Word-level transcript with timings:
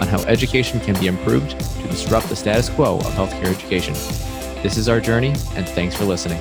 on 0.00 0.08
how 0.08 0.20
education 0.24 0.80
can 0.80 0.98
be 0.98 1.06
improved 1.06 1.50
to 1.60 1.88
disrupt 1.88 2.28
the 2.28 2.36
status 2.36 2.68
quo 2.70 2.96
of 2.96 3.06
healthcare 3.12 3.54
education. 3.54 3.94
This 4.62 4.76
is 4.76 4.88
our 4.88 5.00
journey, 5.00 5.28
and 5.54 5.68
thanks 5.68 5.94
for 5.94 6.04
listening. 6.04 6.40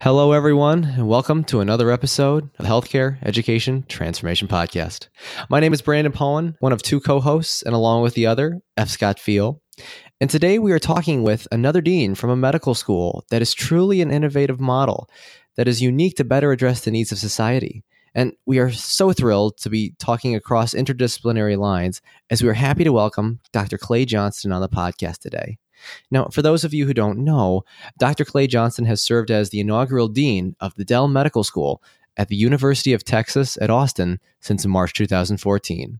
Hello, 0.00 0.32
everyone, 0.32 0.84
and 0.84 1.06
welcome 1.06 1.44
to 1.44 1.60
another 1.60 1.90
episode 1.90 2.50
of 2.58 2.66
Healthcare 2.66 3.18
Education 3.22 3.84
Transformation 3.88 4.48
Podcast. 4.48 5.08
My 5.48 5.60
name 5.60 5.72
is 5.72 5.80
Brandon 5.80 6.12
Pulliam, 6.12 6.56
one 6.58 6.72
of 6.72 6.82
two 6.82 6.98
co 7.00 7.20
hosts, 7.20 7.62
and 7.62 7.72
along 7.74 8.02
with 8.02 8.14
the 8.14 8.26
other, 8.26 8.60
F. 8.76 8.88
Scott 8.88 9.18
Feil. 9.18 9.60
And 10.20 10.28
today 10.28 10.58
we 10.58 10.72
are 10.72 10.78
talking 10.78 11.22
with 11.22 11.46
another 11.52 11.80
dean 11.80 12.14
from 12.14 12.30
a 12.30 12.36
medical 12.36 12.74
school 12.74 13.24
that 13.30 13.42
is 13.42 13.54
truly 13.54 14.00
an 14.00 14.10
innovative 14.10 14.60
model 14.60 15.08
that 15.56 15.68
is 15.68 15.80
unique 15.80 16.16
to 16.16 16.24
better 16.24 16.52
address 16.52 16.80
the 16.80 16.90
needs 16.90 17.12
of 17.12 17.18
society. 17.18 17.84
And 18.14 18.32
we 18.46 18.58
are 18.58 18.70
so 18.70 19.12
thrilled 19.12 19.56
to 19.58 19.70
be 19.70 19.94
talking 19.98 20.34
across 20.34 20.74
interdisciplinary 20.74 21.56
lines 21.56 22.02
as 22.30 22.42
we 22.42 22.48
are 22.48 22.54
happy 22.54 22.84
to 22.84 22.92
welcome 22.92 23.40
Dr. 23.52 23.78
Clay 23.78 24.04
Johnston 24.04 24.52
on 24.52 24.60
the 24.60 24.68
podcast 24.68 25.18
today. 25.18 25.58
Now, 26.10 26.26
for 26.26 26.42
those 26.42 26.64
of 26.64 26.74
you 26.74 26.86
who 26.86 26.94
don't 26.94 27.18
know, 27.18 27.64
Dr. 27.98 28.24
Clay 28.24 28.46
Johnston 28.46 28.84
has 28.84 29.02
served 29.02 29.30
as 29.30 29.50
the 29.50 29.60
inaugural 29.60 30.08
dean 30.08 30.54
of 30.60 30.74
the 30.74 30.84
Dell 30.84 31.08
Medical 31.08 31.42
School 31.42 31.82
at 32.16 32.28
the 32.28 32.36
University 32.36 32.92
of 32.92 33.04
Texas 33.04 33.58
at 33.60 33.70
Austin 33.70 34.20
since 34.40 34.66
March 34.66 34.92
2014. 34.92 35.98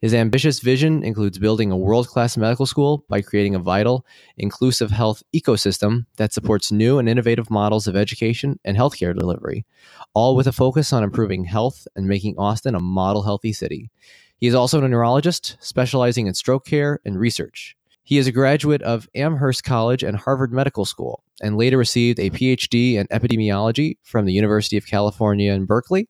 His 0.00 0.14
ambitious 0.14 0.60
vision 0.60 1.04
includes 1.04 1.38
building 1.38 1.70
a 1.70 1.76
world 1.76 2.08
class 2.08 2.38
medical 2.38 2.64
school 2.64 3.04
by 3.10 3.20
creating 3.20 3.54
a 3.54 3.58
vital, 3.58 4.06
inclusive 4.38 4.90
health 4.90 5.22
ecosystem 5.34 6.06
that 6.16 6.32
supports 6.32 6.72
new 6.72 6.98
and 6.98 7.06
innovative 7.06 7.50
models 7.50 7.86
of 7.86 7.96
education 7.96 8.58
and 8.64 8.78
healthcare 8.78 9.14
delivery, 9.14 9.66
all 10.14 10.36
with 10.36 10.46
a 10.46 10.52
focus 10.52 10.94
on 10.94 11.04
improving 11.04 11.44
health 11.44 11.86
and 11.94 12.06
making 12.06 12.38
Austin 12.38 12.74
a 12.74 12.80
model 12.80 13.24
healthy 13.24 13.52
city. 13.52 13.90
He 14.38 14.46
is 14.46 14.54
also 14.54 14.82
a 14.82 14.88
neurologist 14.88 15.58
specializing 15.60 16.26
in 16.26 16.32
stroke 16.32 16.64
care 16.64 17.00
and 17.04 17.20
research. 17.20 17.76
He 18.02 18.16
is 18.16 18.26
a 18.26 18.32
graduate 18.32 18.80
of 18.80 19.06
Amherst 19.14 19.64
College 19.64 20.02
and 20.02 20.16
Harvard 20.16 20.50
Medical 20.50 20.86
School, 20.86 21.22
and 21.42 21.58
later 21.58 21.76
received 21.76 22.18
a 22.18 22.30
PhD 22.30 22.94
in 22.94 23.06
epidemiology 23.08 23.98
from 24.02 24.24
the 24.24 24.32
University 24.32 24.78
of 24.78 24.86
California 24.86 25.52
in 25.52 25.66
Berkeley, 25.66 26.08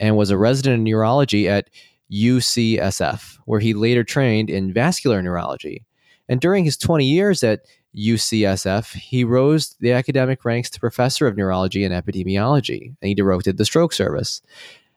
and 0.00 0.16
was 0.16 0.30
a 0.30 0.36
resident 0.36 0.74
in 0.74 0.84
neurology 0.84 1.48
at 1.48 1.70
UCSF, 2.12 3.38
where 3.44 3.60
he 3.60 3.74
later 3.74 4.04
trained 4.04 4.50
in 4.50 4.72
vascular 4.72 5.22
neurology. 5.22 5.84
And 6.28 6.40
during 6.40 6.64
his 6.64 6.76
20 6.76 7.06
years 7.06 7.42
at 7.42 7.60
UCSF, 7.96 8.94
he 8.94 9.24
rose 9.24 9.76
the 9.80 9.92
academic 9.92 10.44
ranks 10.44 10.70
to 10.70 10.80
professor 10.80 11.26
of 11.26 11.36
neurology 11.36 11.84
and 11.84 11.94
epidemiology, 11.94 12.94
and 13.00 13.08
he 13.08 13.14
directed 13.14 13.56
the 13.56 13.64
stroke 13.64 13.92
service. 13.92 14.42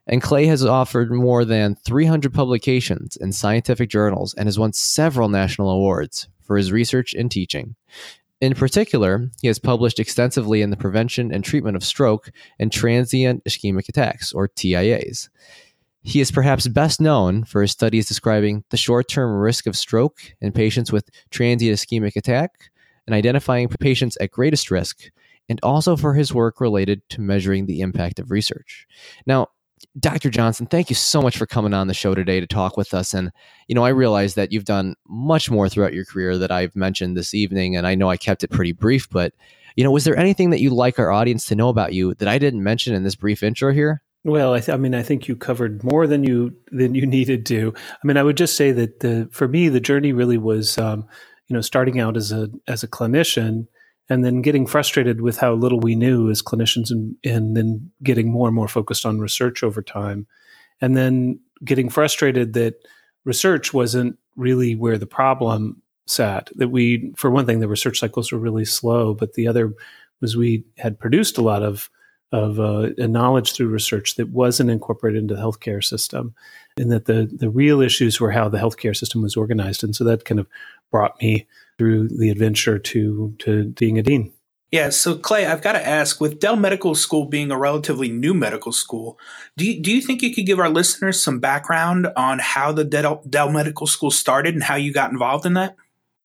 And 0.08 0.22
Clay 0.22 0.46
has 0.48 0.66
offered 0.66 1.12
more 1.12 1.46
than 1.46 1.76
300 1.76 2.34
publications 2.34 3.16
in 3.16 3.32
scientific 3.32 3.90
journals 3.90 4.34
and 4.34 4.48
has 4.48 4.60
won 4.60 4.74
several 4.74 5.30
national 5.30 5.70
awards 5.70 6.28
for 6.42 6.58
his 6.58 6.72
research 6.72 7.14
and 7.14 7.32
teaching. 7.32 7.76
In 8.42 8.56
particular, 8.56 9.30
he 9.40 9.48
has 9.48 9.60
published 9.60 10.00
extensively 10.00 10.64
in 10.64 10.72
the 10.72 10.78
prevention 10.78 11.32
and 11.32 11.44
treatment 11.44 11.78
of 11.78 11.84
stroke 11.84 12.32
and 12.60 12.72
transient 12.72 13.44
ischemic 13.46 13.88
attacks, 13.88 14.34
or 14.34 14.48
TIAs. 14.48 15.30
He 16.04 16.20
is 16.20 16.32
perhaps 16.32 16.68
best 16.68 17.00
known 17.00 17.44
for 17.44 17.62
his 17.62 17.72
studies 17.72 18.08
describing 18.08 18.64
the 18.70 18.78
short 18.78 19.08
term 19.08 19.36
risk 19.40 19.68
of 19.68 19.78
stroke 19.78 20.20
in 20.42 20.52
patients 20.52 20.92
with 20.92 21.10
transient 21.30 21.78
ischemic 21.78 22.16
attack 22.16 22.72
and 23.06 23.16
identifying 23.16 23.68
patients 23.68 24.18
at 24.20 24.32
greatest 24.32 24.72
risk, 24.72 25.12
and 25.50 25.60
also 25.64 25.96
for 25.96 26.14
his 26.14 26.34
work 26.34 26.62
related 26.62 27.08
to 27.10 27.22
measuring 27.22 27.66
the 27.66 27.82
impact 27.82 28.20
of 28.20 28.32
research. 28.32 28.88
Now, 29.26 29.48
Dr. 30.00 30.30
Johnston, 30.30 30.68
thank 30.68 30.90
you 30.90 30.96
so 30.96 31.22
much 31.22 31.38
for 31.38 31.46
coming 31.46 31.74
on 31.74 31.88
the 31.88 31.94
show 31.94 32.14
today 32.14 32.40
to 32.40 32.48
talk 32.48 32.78
with 32.78 32.94
us. 32.94 33.14
And, 33.14 33.32
you 33.68 33.76
know, 33.76 33.84
I 33.84 33.90
realize 33.90 34.36
that 34.36 34.52
you've 34.52 34.66
done 34.66 34.96
much 35.08 35.50
more 35.50 35.68
throughout 35.68 35.94
your 35.94 36.06
career 36.06 36.38
that 36.38 36.52
I've 36.52 36.76
mentioned 36.76 37.18
this 37.18 37.34
evening. 37.34 37.76
And 37.76 37.86
I 37.86 37.96
know 37.96 38.10
I 38.10 38.18
kept 38.18 38.44
it 38.44 38.52
pretty 38.52 38.72
brief, 38.72 39.10
but, 39.10 39.34
you 39.76 39.84
know, 39.84 39.92
was 39.92 40.04
there 40.04 40.18
anything 40.18 40.52
that 40.52 40.62
you'd 40.62 40.74
like 40.74 41.00
our 41.00 41.12
audience 41.12 41.46
to 41.48 41.56
know 41.56 41.70
about 41.70 41.94
you 41.94 42.14
that 42.16 42.28
I 42.28 42.38
didn't 42.38 42.64
mention 42.64 42.94
in 42.94 43.04
this 43.04 43.16
brief 43.16 43.44
intro 43.44 43.74
here? 43.74 44.04
Well, 44.24 44.54
I, 44.54 44.60
th- 44.60 44.74
I, 44.74 44.78
mean, 44.78 44.94
I 44.94 45.02
think 45.02 45.28
you 45.28 45.36
covered 45.36 45.84
more 45.84 46.06
than 46.06 46.24
you 46.24 46.56
than 46.72 46.94
you 46.94 47.06
needed 47.18 47.46
to. 47.48 47.74
I 47.78 48.08
mean, 48.08 48.18
I 48.18 48.24
would 48.24 48.38
just 48.38 48.56
say 48.56 48.72
that 48.72 49.00
the 49.00 49.28
for 49.32 49.48
me, 49.48 49.70
the 49.70 49.80
journey 49.80 50.14
really 50.14 50.38
was, 50.38 50.78
um, 50.78 51.06
you 51.48 51.56
know, 51.56 51.62
starting 51.62 52.00
out 52.00 52.18
as 52.18 52.32
a 52.32 52.50
as 52.68 52.84
a 52.84 52.88
clinician 52.88 53.68
and 54.10 54.26
then 54.26 54.42
getting 54.42 54.68
frustrated 54.68 55.22
with 55.22 55.38
how 55.38 55.54
little 55.54 55.80
we 55.80 55.96
knew 55.96 56.30
as 56.30 56.42
clinicians 56.42 56.92
and, 56.92 57.16
and 57.24 57.56
then 57.56 57.92
getting 58.04 58.30
more 58.30 58.48
and 58.48 58.56
more 58.56 58.68
focused 58.68 59.06
on 59.06 59.20
research 59.20 59.64
over 59.64 59.82
time 59.82 60.28
and 60.82 60.98
then 60.98 61.40
getting 61.64 61.90
frustrated 61.90 62.52
that 62.54 62.76
research 63.24 63.74
wasn't 63.74 64.18
really 64.36 64.76
where 64.76 64.98
the 64.98 65.08
problem 65.08 65.82
sat 66.08 66.50
that 66.56 66.70
we 66.70 67.14
for 67.16 67.32
one 67.32 67.46
thing 67.46 67.60
the 67.60 67.70
research 67.70 68.00
cycles 68.00 68.32
were 68.32 68.40
really 68.40 68.66
slow 68.66 69.14
but 69.14 69.34
the 69.34 69.48
other 69.48 69.74
was 70.20 70.36
we 70.36 70.66
had 70.78 71.00
produced 71.00 71.38
a 71.38 71.42
lot 71.42 71.64
of 71.64 71.90
of 72.32 72.60
uh, 72.60 72.90
knowledge 72.98 73.54
through 73.54 73.68
research 73.68 74.16
that 74.16 74.30
wasn't 74.30 74.70
incorporated 74.70 75.22
into 75.22 75.36
the 75.36 75.42
healthcare 75.42 75.84
system 75.84 76.34
and 76.78 76.92
that 76.92 77.06
the 77.06 77.30
the 77.32 77.50
real 77.50 77.82
issues 77.82 78.20
were 78.20 78.32
how 78.32 78.48
the 78.48 78.58
healthcare 78.58 78.96
system 78.96 79.22
was 79.22 79.36
organized 79.36 79.84
and 79.84 79.96
so 79.96 80.04
that 80.04 80.26
kind 80.26 80.40
of 80.40 80.48
brought 80.92 81.20
me 81.22 81.46
through 81.78 82.08
the 82.08 82.30
adventure 82.30 82.80
to 82.80 83.36
to 83.40 83.66
being 83.70 83.98
a 83.98 84.04
dean. 84.04 84.32
Yeah, 84.72 84.90
so 84.90 85.18
Clay, 85.18 85.46
I've 85.46 85.62
got 85.62 85.74
to 85.74 85.86
ask, 85.86 86.22
with 86.22 86.40
Dell 86.40 86.56
Medical 86.56 86.96
School 86.96 87.26
being 87.26 87.52
a 87.52 87.58
relatively 87.58 88.08
new 88.08 88.34
medical 88.34 88.72
school, 88.72 89.20
do 89.58 89.66
you, 89.66 89.82
do 89.82 89.92
you 89.92 90.00
think 90.00 90.22
you 90.22 90.34
could 90.34 90.46
give 90.46 90.60
our 90.60 90.70
listeners 90.70 91.22
some 91.22 91.40
background 91.40 92.08
on 92.16 92.40
how 92.40 92.72
the 92.72 92.86
Dell, 92.86 93.22
Dell 93.30 93.52
Medical 93.52 93.86
School 93.86 94.12
started 94.12 94.54
and 94.54 94.64
how 94.64 94.76
you 94.76 94.94
got 94.94 95.12
involved 95.12 95.46
in 95.46 95.56
that? 95.56 95.76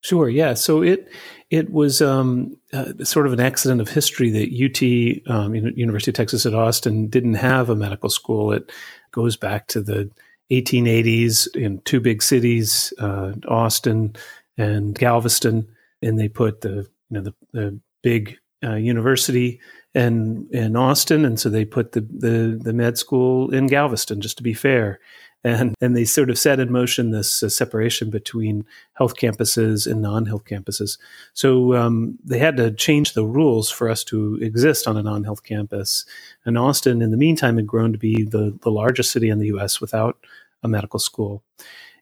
Sure. 0.07 0.29
Yeah. 0.29 0.55
So 0.55 0.83
it 0.83 1.09
it 1.51 1.73
was 1.73 2.01
um, 2.01 2.57
uh, 2.73 2.93
sort 3.03 3.27
of 3.27 3.33
an 3.33 3.41
accident 3.41 3.81
of 3.81 3.89
history 3.89 4.31
that 4.31 4.55
UT, 4.55 5.35
um, 5.35 5.53
University 5.53 6.13
of 6.13 6.15
Texas 6.15 6.47
at 6.47 6.55
Austin, 6.55 7.09
didn't 7.09 7.35
have 7.35 7.71
a 7.71 7.75
medical 7.75 8.09
school. 8.09 8.53
It 8.53 8.71
goes 9.11 9.37
back 9.37 9.67
to 9.69 9.81
the 9.81 10.09
1880s 10.53 11.57
in 11.57 11.81
two 11.81 11.99
big 11.99 12.23
cities, 12.23 12.93
uh, 13.01 13.33
Austin 13.49 14.15
and 14.57 14.97
Galveston, 14.97 15.67
and 16.01 16.21
they 16.21 16.29
put 16.29 16.61
the 16.61 16.89
you 17.11 17.11
know 17.11 17.23
the, 17.23 17.35
the 17.53 17.81
big 18.05 18.39
uh, 18.63 18.75
university 18.75 19.61
in 19.93 20.49
in 20.53 20.77
Austin, 20.77 21.25
and 21.25 21.41
so 21.41 21.49
they 21.49 21.65
put 21.65 21.93
the, 21.93 22.03
the 22.03 22.61
the 22.63 22.73
med 22.73 22.97
school 22.97 23.53
in 23.53 23.67
Galveston, 23.67 24.21
just 24.21 24.37
to 24.37 24.45
be 24.45 24.55
fair. 24.55 25.01
And, 25.47 25.75
and 25.81 25.97
they 25.97 26.05
sort 26.05 26.29
of 26.29 26.39
set 26.39 26.59
in 26.59 26.73
motion 26.73 27.11
this 27.11 27.43
uh, 27.43 27.49
separation 27.49 28.11
between 28.11 28.65
health 28.95 29.15
campuses 29.17 29.91
and 29.91 30.03
non-health 30.03 30.45
campuses. 30.45 30.99
So 31.35 31.75
um, 31.75 32.19
they 32.25 32.39
had 32.39 32.57
to 32.57 32.73
change 32.73 33.13
the 33.13 33.25
rules 33.25 33.71
for 33.71 33.89
us 33.89 34.03
to 34.05 34.39
exist 34.43 34.89
on 34.89 34.97
a 34.97 35.03
non-health 35.03 35.45
campus. 35.45 36.05
And 36.45 36.59
Austin, 36.59 37.01
in 37.01 37.13
the 37.13 37.17
meantime, 37.17 37.57
had 37.57 37.67
grown 37.67 37.93
to 37.93 37.99
be 37.99 38.25
the, 38.25 38.59
the 38.63 38.71
largest 38.71 39.13
city 39.13 39.29
in 39.29 39.39
the 39.39 39.47
U.S. 39.49 39.81
without 39.81 40.19
a 40.63 40.69
medical 40.69 40.99
school 40.99 41.45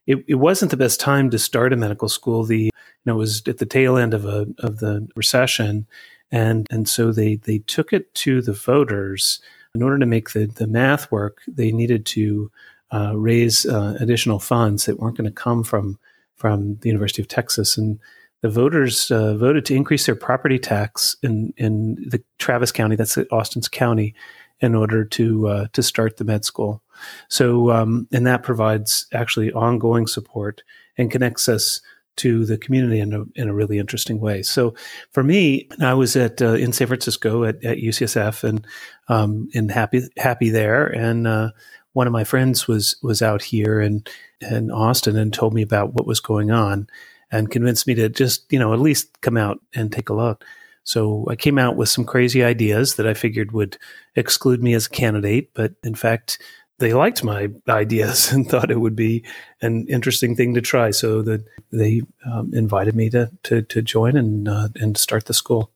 it, 0.06 0.24
it 0.28 0.34
wasn't 0.34 0.70
the 0.70 0.76
best 0.76 1.00
time 1.00 1.30
to 1.30 1.38
start 1.38 1.72
a 1.72 1.76
medical 1.76 2.08
school. 2.08 2.44
The 2.44 2.64
you 2.64 2.70
know, 3.06 3.14
it 3.14 3.18
was 3.18 3.42
at 3.46 3.58
the 3.58 3.66
tail 3.66 3.96
end 3.96 4.14
of 4.14 4.24
a 4.24 4.46
of 4.58 4.78
the 4.78 5.08
recession, 5.16 5.86
and 6.30 6.66
and 6.70 6.88
so 6.88 7.12
they 7.12 7.36
they 7.36 7.58
took 7.58 7.92
it 7.92 8.14
to 8.16 8.42
the 8.42 8.52
voters 8.52 9.40
in 9.74 9.82
order 9.82 9.98
to 9.98 10.06
make 10.06 10.30
the 10.30 10.46
the 10.46 10.66
math 10.66 11.10
work. 11.10 11.42
They 11.48 11.72
needed 11.72 12.06
to 12.06 12.50
uh, 12.92 13.16
raise 13.16 13.66
uh, 13.66 13.96
additional 14.00 14.38
funds 14.38 14.86
that 14.86 14.98
weren't 14.98 15.16
going 15.16 15.28
to 15.28 15.32
come 15.32 15.64
from 15.64 15.98
from 16.36 16.76
the 16.76 16.88
University 16.88 17.22
of 17.22 17.28
Texas, 17.28 17.76
and 17.76 17.98
the 18.42 18.50
voters 18.50 19.10
uh, 19.10 19.34
voted 19.34 19.64
to 19.66 19.74
increase 19.74 20.06
their 20.06 20.14
property 20.14 20.58
tax 20.58 21.16
in 21.22 21.52
in 21.56 21.96
the 22.08 22.22
Travis 22.38 22.72
County, 22.72 22.96
that's 22.96 23.16
Austin's 23.30 23.68
county, 23.68 24.14
in 24.60 24.74
order 24.74 25.04
to 25.04 25.48
uh, 25.48 25.66
to 25.72 25.82
start 25.82 26.16
the 26.16 26.24
med 26.24 26.44
school. 26.44 26.82
So, 27.28 27.70
um, 27.70 28.08
and 28.12 28.26
that 28.26 28.42
provides 28.42 29.06
actually 29.12 29.52
ongoing 29.52 30.06
support 30.06 30.62
and 30.96 31.10
connects 31.10 31.48
us 31.48 31.80
to 32.16 32.44
the 32.44 32.56
community 32.56 33.00
in 33.00 33.12
a, 33.12 33.24
in 33.34 33.48
a 33.48 33.54
really 33.54 33.78
interesting 33.78 34.20
way. 34.20 34.42
So 34.42 34.74
for 35.10 35.22
me, 35.22 35.68
I 35.80 35.94
was 35.94 36.14
at 36.16 36.40
uh, 36.40 36.54
in 36.54 36.72
San 36.72 36.86
Francisco 36.86 37.44
at, 37.44 37.64
at 37.64 37.78
UCSF 37.78 38.44
and 38.44 38.66
um, 39.08 39.48
and 39.54 39.70
happy 39.70 40.02
happy 40.16 40.50
there. 40.50 40.86
And 40.86 41.26
uh, 41.26 41.50
one 41.94 42.06
of 42.06 42.12
my 42.12 42.24
friends 42.24 42.68
was 42.68 42.96
was 43.02 43.22
out 43.22 43.42
here 43.42 43.80
and 43.80 44.08
in 44.40 44.70
Austin 44.70 45.16
and 45.16 45.32
told 45.32 45.54
me 45.54 45.62
about 45.62 45.94
what 45.94 46.06
was 46.06 46.20
going 46.20 46.50
on 46.50 46.86
and 47.30 47.50
convinced 47.50 47.86
me 47.86 47.94
to 47.94 48.08
just, 48.08 48.52
you 48.52 48.58
know, 48.58 48.72
at 48.72 48.80
least 48.80 49.20
come 49.22 49.36
out 49.36 49.60
and 49.74 49.90
take 49.90 50.08
a 50.08 50.14
look. 50.14 50.44
So 50.82 51.24
I 51.30 51.36
came 51.36 51.58
out 51.58 51.76
with 51.76 51.88
some 51.88 52.04
crazy 52.04 52.44
ideas 52.44 52.96
that 52.96 53.06
I 53.06 53.14
figured 53.14 53.52
would 53.52 53.78
exclude 54.14 54.62
me 54.62 54.74
as 54.74 54.86
a 54.86 54.90
candidate, 54.90 55.50
but 55.54 55.72
in 55.82 55.94
fact, 55.94 56.38
they 56.78 56.92
liked 56.92 57.24
my 57.24 57.48
ideas 57.68 58.30
and 58.32 58.48
thought 58.48 58.70
it 58.70 58.80
would 58.80 58.96
be 58.96 59.24
an 59.62 59.86
interesting 59.88 60.36
thing 60.36 60.54
to 60.54 60.60
try. 60.60 60.90
So 60.90 61.22
that 61.22 61.44
they 61.72 62.02
um, 62.30 62.52
invited 62.52 62.94
me 62.94 63.08
to 63.10 63.30
to, 63.44 63.62
to 63.62 63.82
join 63.82 64.16
and 64.16 64.48
uh, 64.48 64.68
and 64.76 64.96
start 64.96 65.26
the 65.26 65.34
school. 65.34 65.70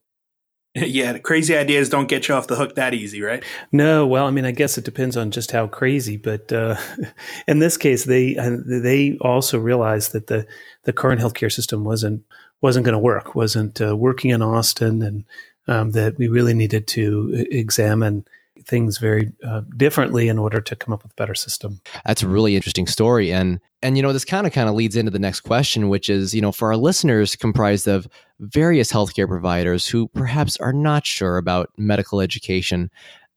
Yeah, 0.75 1.19
crazy 1.19 1.57
ideas 1.57 1.89
don't 1.89 2.09
get 2.09 2.29
you 2.29 2.35
off 2.35 2.47
the 2.47 2.57
hook 2.57 2.75
that 2.77 2.95
easy, 2.95 3.23
right? 3.23 3.43
No, 3.73 4.07
well, 4.07 4.27
I 4.27 4.31
mean, 4.31 4.45
I 4.45 4.53
guess 4.53 4.79
it 4.79 4.85
depends 4.85 5.17
on 5.17 5.31
just 5.31 5.51
how 5.51 5.67
crazy. 5.67 6.17
But 6.17 6.53
uh, 6.53 6.77
in 7.49 7.59
this 7.59 7.77
case, 7.77 8.05
they 8.05 8.37
uh, 8.37 8.57
they 8.65 9.19
also 9.21 9.59
realized 9.59 10.13
that 10.13 10.27
the 10.29 10.47
the 10.85 10.93
current 10.93 11.21
healthcare 11.21 11.53
system 11.53 11.85
wasn't 11.85 12.25
wasn't 12.61 12.85
going 12.85 12.95
to 12.95 12.99
work, 12.99 13.35
wasn't 13.35 13.81
uh, 13.81 13.97
working 13.97 14.31
in 14.31 14.43
Austin, 14.43 15.03
and 15.03 15.25
um, 15.67 15.93
that 15.93 16.19
we 16.19 16.29
really 16.29 16.55
needed 16.55 16.87
to 16.89 17.47
examine 17.51 18.25
things 18.69 18.99
very 18.99 19.33
uh, 19.45 19.63
differently 19.77 20.29
in 20.29 20.39
order 20.39 20.61
to 20.61 20.77
come 20.77 20.93
up 20.93 21.03
with 21.03 21.13
a 21.13 21.15
better 21.17 21.35
system. 21.35 21.81
That's 22.07 22.23
a 22.23 22.29
really 22.29 22.55
interesting 22.55 22.87
story, 22.87 23.33
and 23.33 23.59
and 23.83 23.97
you 23.97 24.03
know 24.03 24.13
this 24.13 24.25
kind 24.25 24.47
of 24.47 24.53
kind 24.53 24.69
of 24.69 24.75
leads 24.75 24.95
into 24.95 25.11
the 25.11 25.19
next 25.19 25.41
question, 25.41 25.89
which 25.89 26.09
is 26.09 26.35
you 26.35 26.41
know 26.41 26.53
for 26.53 26.69
our 26.69 26.77
listeners 26.77 27.35
comprised 27.35 27.89
of 27.89 28.07
various 28.41 28.93
healthcare 28.93 29.27
providers 29.27 29.89
who 29.89 30.09
perhaps 30.09 30.57
are 30.59 30.73
not 30.73 31.07
sure 31.07 31.39
about 31.39 31.71
medical 31.77 32.21
education. 32.21 32.91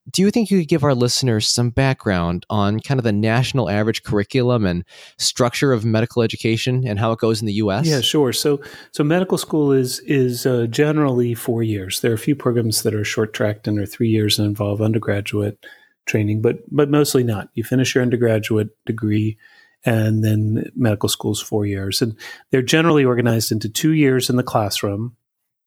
Do 0.09 0.23
you 0.23 0.31
think 0.31 0.49
you 0.49 0.59
could 0.59 0.67
give 0.67 0.83
our 0.83 0.95
listeners 0.95 1.47
some 1.47 1.69
background 1.69 2.45
on 2.49 2.79
kind 2.79 2.99
of 2.99 3.03
the 3.03 3.11
national 3.11 3.69
average 3.69 4.01
curriculum 4.01 4.65
and 4.65 4.83
structure 5.17 5.73
of 5.73 5.85
medical 5.85 6.23
education 6.23 6.87
and 6.87 6.97
how 6.97 7.11
it 7.11 7.19
goes 7.19 7.39
in 7.39 7.45
the 7.45 7.53
U.S.? 7.53 7.85
Yeah, 7.85 8.01
sure. 8.01 8.33
So, 8.33 8.61
so 8.91 9.03
medical 9.03 9.37
school 9.37 9.71
is 9.71 9.99
is 9.99 10.45
uh, 10.47 10.65
generally 10.67 11.35
four 11.35 11.61
years. 11.61 12.01
There 12.01 12.11
are 12.11 12.15
a 12.15 12.19
few 12.19 12.35
programs 12.35 12.81
that 12.81 12.95
are 12.95 13.03
short 13.03 13.33
tracked 13.33 13.67
and 13.67 13.77
are 13.77 13.85
three 13.85 14.09
years 14.09 14.39
and 14.39 14.47
involve 14.47 14.81
undergraduate 14.81 15.63
training, 16.07 16.41
but 16.41 16.57
but 16.73 16.89
mostly 16.89 17.23
not. 17.23 17.49
You 17.53 17.63
finish 17.63 17.93
your 17.93 18.01
undergraduate 18.01 18.69
degree, 18.87 19.37
and 19.85 20.23
then 20.23 20.71
medical 20.75 21.09
school 21.09 21.33
is 21.33 21.41
four 21.41 21.67
years, 21.67 22.01
and 22.01 22.17
they're 22.49 22.63
generally 22.63 23.05
organized 23.05 23.51
into 23.51 23.69
two 23.69 23.91
years 23.91 24.31
in 24.31 24.35
the 24.35 24.43
classroom, 24.43 25.15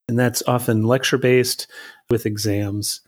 and 0.09 0.19
that's 0.19 0.43
often 0.45 0.83
lecture 0.83 1.17
based 1.17 1.67
with 2.09 2.25
exams 2.25 2.99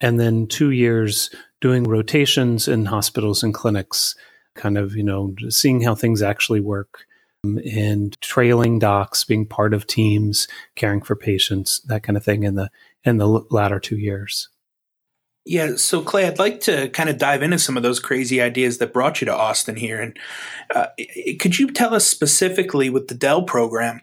and 0.00 0.20
then 0.20 0.46
two 0.46 0.70
years 0.70 1.30
doing 1.60 1.84
rotations 1.84 2.68
in 2.68 2.86
hospitals 2.86 3.42
and 3.42 3.54
clinics, 3.54 4.14
kind 4.54 4.76
of, 4.76 4.94
you 4.96 5.02
know, 5.02 5.34
seeing 5.48 5.80
how 5.82 5.94
things 5.94 6.22
actually 6.22 6.60
work 6.60 7.06
um, 7.44 7.58
and 7.58 8.20
trailing 8.20 8.78
docs, 8.78 9.24
being 9.24 9.46
part 9.46 9.74
of 9.74 9.86
teams, 9.86 10.48
caring 10.74 11.00
for 11.00 11.16
patients, 11.16 11.80
that 11.82 12.02
kind 12.02 12.16
of 12.16 12.24
thing 12.24 12.42
in 12.42 12.54
the 12.54 12.70
in 13.04 13.18
the 13.18 13.26
latter 13.26 13.78
two 13.78 13.96
years. 13.96 14.48
Yeah, 15.48 15.76
so 15.76 16.02
Clay, 16.02 16.26
I'd 16.26 16.40
like 16.40 16.58
to 16.62 16.88
kind 16.88 17.08
of 17.08 17.18
dive 17.18 17.40
into 17.40 17.60
some 17.60 17.76
of 17.76 17.84
those 17.84 18.00
crazy 18.00 18.42
ideas 18.42 18.78
that 18.78 18.92
brought 18.92 19.20
you 19.20 19.26
to 19.26 19.36
Austin 19.36 19.76
here, 19.76 20.00
and 20.00 20.18
uh, 20.74 20.88
could 21.38 21.56
you 21.56 21.70
tell 21.70 21.94
us 21.94 22.04
specifically 22.04 22.90
with 22.90 23.06
the 23.06 23.14
Dell 23.14 23.44
program, 23.44 24.00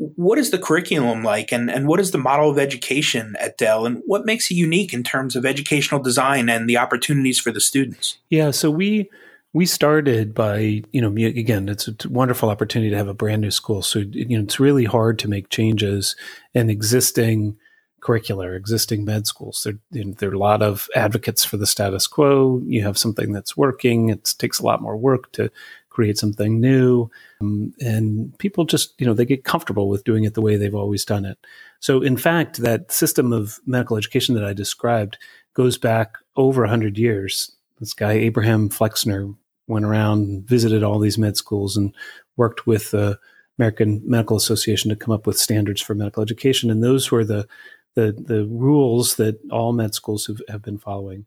what 0.00 0.38
is 0.38 0.50
the 0.50 0.58
curriculum 0.58 1.22
like 1.22 1.52
and, 1.52 1.70
and 1.70 1.86
what 1.86 2.00
is 2.00 2.10
the 2.10 2.18
model 2.18 2.50
of 2.50 2.58
education 2.58 3.36
at 3.38 3.58
Dell 3.58 3.84
and 3.84 4.02
what 4.06 4.24
makes 4.24 4.50
it 4.50 4.54
unique 4.54 4.94
in 4.94 5.02
terms 5.02 5.36
of 5.36 5.44
educational 5.44 6.00
design 6.00 6.48
and 6.48 6.68
the 6.68 6.78
opportunities 6.78 7.38
for 7.38 7.52
the 7.52 7.60
students? 7.60 8.16
Yeah, 8.30 8.50
so 8.50 8.70
we 8.70 9.10
we 9.52 9.66
started 9.66 10.32
by 10.32 10.82
you 10.92 11.02
know 11.02 11.10
again 11.10 11.68
it's 11.68 11.86
a 11.86 11.94
wonderful 12.08 12.48
opportunity 12.48 12.90
to 12.90 12.96
have 12.96 13.08
a 13.08 13.14
brand 13.14 13.42
new 13.42 13.50
school 13.50 13.82
so 13.82 13.98
you 13.98 14.38
know 14.38 14.44
it's 14.44 14.60
really 14.60 14.84
hard 14.84 15.18
to 15.18 15.28
make 15.28 15.50
changes 15.50 16.14
in 16.54 16.70
existing 16.70 17.56
curricular 18.00 18.56
existing 18.56 19.04
med 19.04 19.26
schools. 19.26 19.62
There, 19.62 19.74
you 19.90 20.04
know, 20.04 20.14
there 20.18 20.30
are 20.30 20.34
a 20.34 20.38
lot 20.38 20.62
of 20.62 20.88
advocates 20.94 21.44
for 21.44 21.56
the 21.56 21.66
status 21.66 22.06
quo. 22.06 22.62
You 22.64 22.82
have 22.82 22.98
something 22.98 23.32
that's 23.32 23.56
working. 23.56 24.08
It 24.08 24.34
takes 24.38 24.58
a 24.58 24.66
lot 24.66 24.82
more 24.82 24.96
work 24.96 25.30
to 25.32 25.50
create 25.90 26.16
something 26.16 26.60
new. 26.60 27.10
Um, 27.40 27.74
and 27.80 28.36
people 28.38 28.64
just, 28.64 28.98
you 28.98 29.06
know, 29.06 29.14
they 29.14 29.26
get 29.26 29.44
comfortable 29.44 29.88
with 29.88 30.04
doing 30.04 30.24
it 30.24 30.34
the 30.34 30.40
way 30.40 30.56
they've 30.56 30.74
always 30.74 31.04
done 31.04 31.24
it. 31.24 31.38
So, 31.80 32.00
in 32.00 32.16
fact, 32.16 32.58
that 32.58 32.90
system 32.92 33.32
of 33.32 33.60
medical 33.66 33.96
education 33.96 34.34
that 34.36 34.44
I 34.44 34.52
described 34.52 35.18
goes 35.54 35.76
back 35.76 36.16
over 36.36 36.62
100 36.62 36.96
years. 36.96 37.52
This 37.80 37.92
guy, 37.92 38.12
Abraham 38.12 38.68
Flexner, 38.68 39.34
went 39.66 39.84
around 39.84 40.46
visited 40.48 40.82
all 40.82 40.98
these 40.98 41.18
med 41.18 41.36
schools 41.36 41.76
and 41.76 41.94
worked 42.36 42.66
with 42.66 42.90
the 42.90 43.18
American 43.58 44.02
Medical 44.04 44.36
Association 44.36 44.88
to 44.88 44.96
come 44.96 45.12
up 45.12 45.26
with 45.26 45.38
standards 45.38 45.80
for 45.80 45.94
medical 45.94 46.22
education. 46.22 46.70
And 46.70 46.82
those 46.82 47.10
were 47.10 47.24
the 47.24 47.46
the, 47.94 48.12
the 48.12 48.46
rules 48.46 49.16
that 49.16 49.40
all 49.50 49.72
med 49.72 49.94
schools 49.94 50.26
have, 50.26 50.40
have 50.48 50.62
been 50.62 50.78
following. 50.78 51.26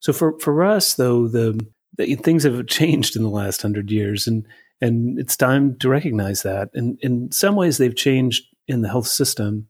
So 0.00 0.12
for, 0.12 0.38
for 0.40 0.64
us, 0.64 0.94
though, 0.94 1.28
the 1.28 1.64
things 1.98 2.44
have 2.44 2.66
changed 2.66 3.16
in 3.16 3.22
the 3.22 3.28
last 3.28 3.62
hundred 3.62 3.90
years, 3.90 4.26
and 4.26 4.46
and 4.80 5.18
it's 5.18 5.36
time 5.36 5.78
to 5.78 5.88
recognize 5.88 6.42
that. 6.42 6.70
And 6.74 6.98
in 7.02 7.30
some 7.30 7.54
ways, 7.54 7.78
they've 7.78 7.94
changed 7.94 8.44
in 8.66 8.82
the 8.82 8.88
health 8.88 9.06
system, 9.06 9.68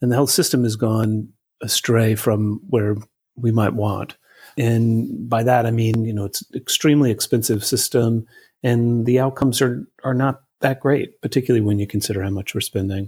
and 0.00 0.10
the 0.10 0.16
health 0.16 0.30
system 0.30 0.62
has 0.64 0.76
gone 0.76 1.28
astray 1.60 2.14
from 2.14 2.60
where 2.68 2.96
we 3.36 3.50
might 3.50 3.74
want. 3.74 4.16
And 4.58 5.28
by 5.28 5.42
that, 5.44 5.66
I 5.66 5.70
mean 5.70 6.04
you 6.04 6.12
know 6.12 6.24
it's 6.24 6.44
extremely 6.54 7.10
expensive 7.10 7.64
system, 7.64 8.26
and 8.62 9.06
the 9.06 9.20
outcomes 9.20 9.62
are 9.62 9.86
are 10.04 10.14
not 10.14 10.42
that 10.60 10.80
great, 10.80 11.20
particularly 11.20 11.64
when 11.64 11.78
you 11.78 11.86
consider 11.86 12.22
how 12.22 12.30
much 12.30 12.54
we're 12.54 12.60
spending. 12.60 13.04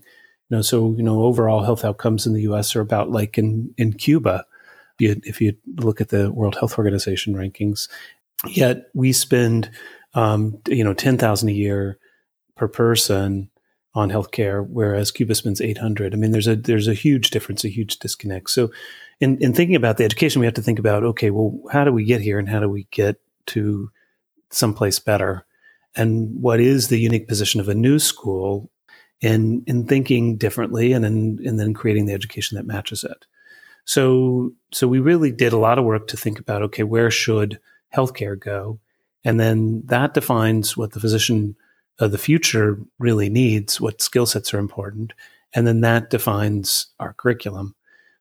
You 0.51 0.57
know, 0.57 0.63
so 0.63 0.95
you 0.97 1.03
know 1.03 1.23
overall 1.23 1.63
health 1.63 1.85
outcomes 1.85 2.27
in 2.27 2.33
the 2.33 2.43
U.S. 2.43 2.75
are 2.77 2.81
about 2.81 3.11
like 3.11 3.39
in 3.39 3.75
in 3.77 3.93
Cuba. 3.93 4.47
If 5.01 5.41
you 5.41 5.57
look 5.77 6.01
at 6.01 6.11
the 6.11 6.31
World 6.31 6.55
Health 6.55 6.79
Organization 6.79 7.35
rankings, 7.35 7.89
Yet 8.47 8.89
we 8.95 9.13
spend, 9.13 9.71
um, 10.15 10.61
you 10.69 10.85
know, 10.85 10.95
ten 10.95 11.19
thousand 11.19 11.49
a 11.51 11.53
year 11.53 11.99
per 12.57 12.69
person 12.69 13.51
on 13.95 14.11
healthcare, 14.11 14.67
whereas 14.67 15.11
Cuba 15.11 15.35
spends 15.35 15.61
eight 15.61 15.79
hundred. 15.79 16.15
I 16.15 16.17
mean, 16.17 16.33
there's 16.33 16.49
a 16.49 16.57
there's 16.57 16.89
a 16.89 16.95
huge 16.95 17.31
difference, 17.31 17.65
a 17.65 17.69
huge 17.69 17.99
disconnect. 17.99 18.51
So, 18.51 18.71
in 19.21 19.39
in 19.39 19.53
thinking 19.53 19.77
about 19.77 19.97
the 19.97 20.05
education, 20.05 20.41
we 20.41 20.47
have 20.47 20.55
to 20.55 20.63
think 20.63 20.79
about 20.79 21.05
okay, 21.05 21.31
well, 21.31 21.59
how 21.71 21.85
do 21.85 21.93
we 21.93 22.05
get 22.05 22.21
here, 22.21 22.39
and 22.39 22.49
how 22.49 22.61
do 22.61 22.69
we 22.69 22.87
get 22.91 23.21
to 23.47 23.91
someplace 24.51 24.99
better? 24.99 25.47
And 25.97 26.43
what 26.43 26.59
is 26.61 26.89
the 26.89 26.99
unique 26.99 27.29
position 27.29 27.61
of 27.61 27.69
a 27.69 27.75
new 27.75 27.99
school 27.99 28.71
in 29.21 29.63
in 29.67 29.87
thinking 29.87 30.37
differently, 30.37 30.93
and 30.93 31.05
in, 31.05 31.39
and 31.47 31.61
then 31.61 31.73
creating 31.73 32.07
the 32.07 32.15
education 32.15 32.57
that 32.57 32.67
matches 32.67 33.05
it? 33.05 33.27
So, 33.85 34.53
so 34.73 34.89
we 34.89 34.99
really 34.99 35.31
did 35.31 35.53
a 35.53 35.59
lot 35.59 35.79
of 35.79 35.85
work 35.85 36.09
to 36.09 36.17
think 36.17 36.39
about 36.41 36.63
okay, 36.63 36.83
where 36.83 37.11
should 37.11 37.61
healthcare 37.95 38.39
go? 38.39 38.79
And 39.25 39.41
then 39.41 39.83
that 39.87 40.15
defines 40.15 40.77
what 40.77 40.93
the 40.93 41.01
physician 41.01 41.57
of 41.99 42.11
the 42.11 42.19
future 42.19 42.79
really 42.99 43.29
needs, 43.29 43.81
what 43.81 44.03
skill 44.03 44.27
sets 44.27 44.53
are 44.53 44.59
important. 44.59 45.13
And 45.55 45.67
then 45.67 45.81
that 45.83 46.11
defines 46.11 46.89
our 46.99 47.13
curriculum. 47.15 47.75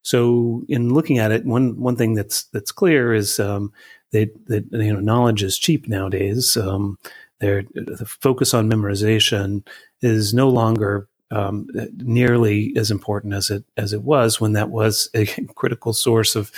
So 0.03 0.63
in 0.67 0.93
looking 0.93 1.17
at 1.17 1.31
it, 1.31 1.45
one, 1.45 1.79
one 1.79 1.95
thing 1.95 2.13
that's, 2.13 2.43
that's 2.45 2.71
clear 2.71 3.13
is, 3.13 3.39
um, 3.39 3.73
that, 4.11 4.29
that, 4.45 4.65
you 4.71 4.93
know, 4.93 4.99
knowledge 4.99 5.41
is 5.41 5.57
cheap 5.57 5.87
nowadays. 5.87 6.55
Um, 6.55 6.99
the 7.39 8.05
focus 8.05 8.53
on 8.53 8.69
memorization 8.69 9.67
is 10.01 10.33
no 10.33 10.49
longer 10.49 11.07
um, 11.31 11.67
nearly 11.97 12.73
as 12.77 12.91
important 12.91 13.33
as 13.33 13.49
it 13.49 13.63
as 13.75 13.91
it 13.91 14.03
was 14.03 14.39
when 14.39 14.53
that 14.53 14.69
was 14.69 15.09
a 15.15 15.25
critical 15.55 15.93
source 15.93 16.35
of 16.35 16.51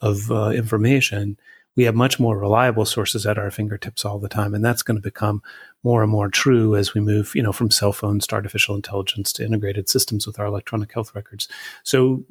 of 0.00 0.30
uh, 0.30 0.50
information 0.50 1.38
we 1.76 1.84
have 1.84 1.94
much 1.94 2.20
more 2.20 2.36
reliable 2.36 2.84
sources 2.84 3.24
at 3.24 3.38
our 3.38 3.50
fingertips 3.50 4.04
all 4.04 4.18
the 4.18 4.28
time. 4.28 4.54
And 4.54 4.64
that's 4.64 4.82
going 4.82 4.96
to 4.96 5.02
become 5.02 5.42
more 5.82 6.02
and 6.02 6.12
more 6.12 6.28
true 6.28 6.76
as 6.76 6.92
we 6.94 7.00
move, 7.00 7.32
you 7.34 7.42
know, 7.42 7.52
from 7.52 7.70
cell 7.70 7.92
phones 7.92 8.26
to 8.26 8.34
artificial 8.34 8.74
intelligence 8.74 9.32
to 9.34 9.44
integrated 9.44 9.88
systems 9.88 10.26
with 10.26 10.38
our 10.38 10.46
electronic 10.46 10.92
health 10.92 11.14
records. 11.14 11.48
So 11.82 12.24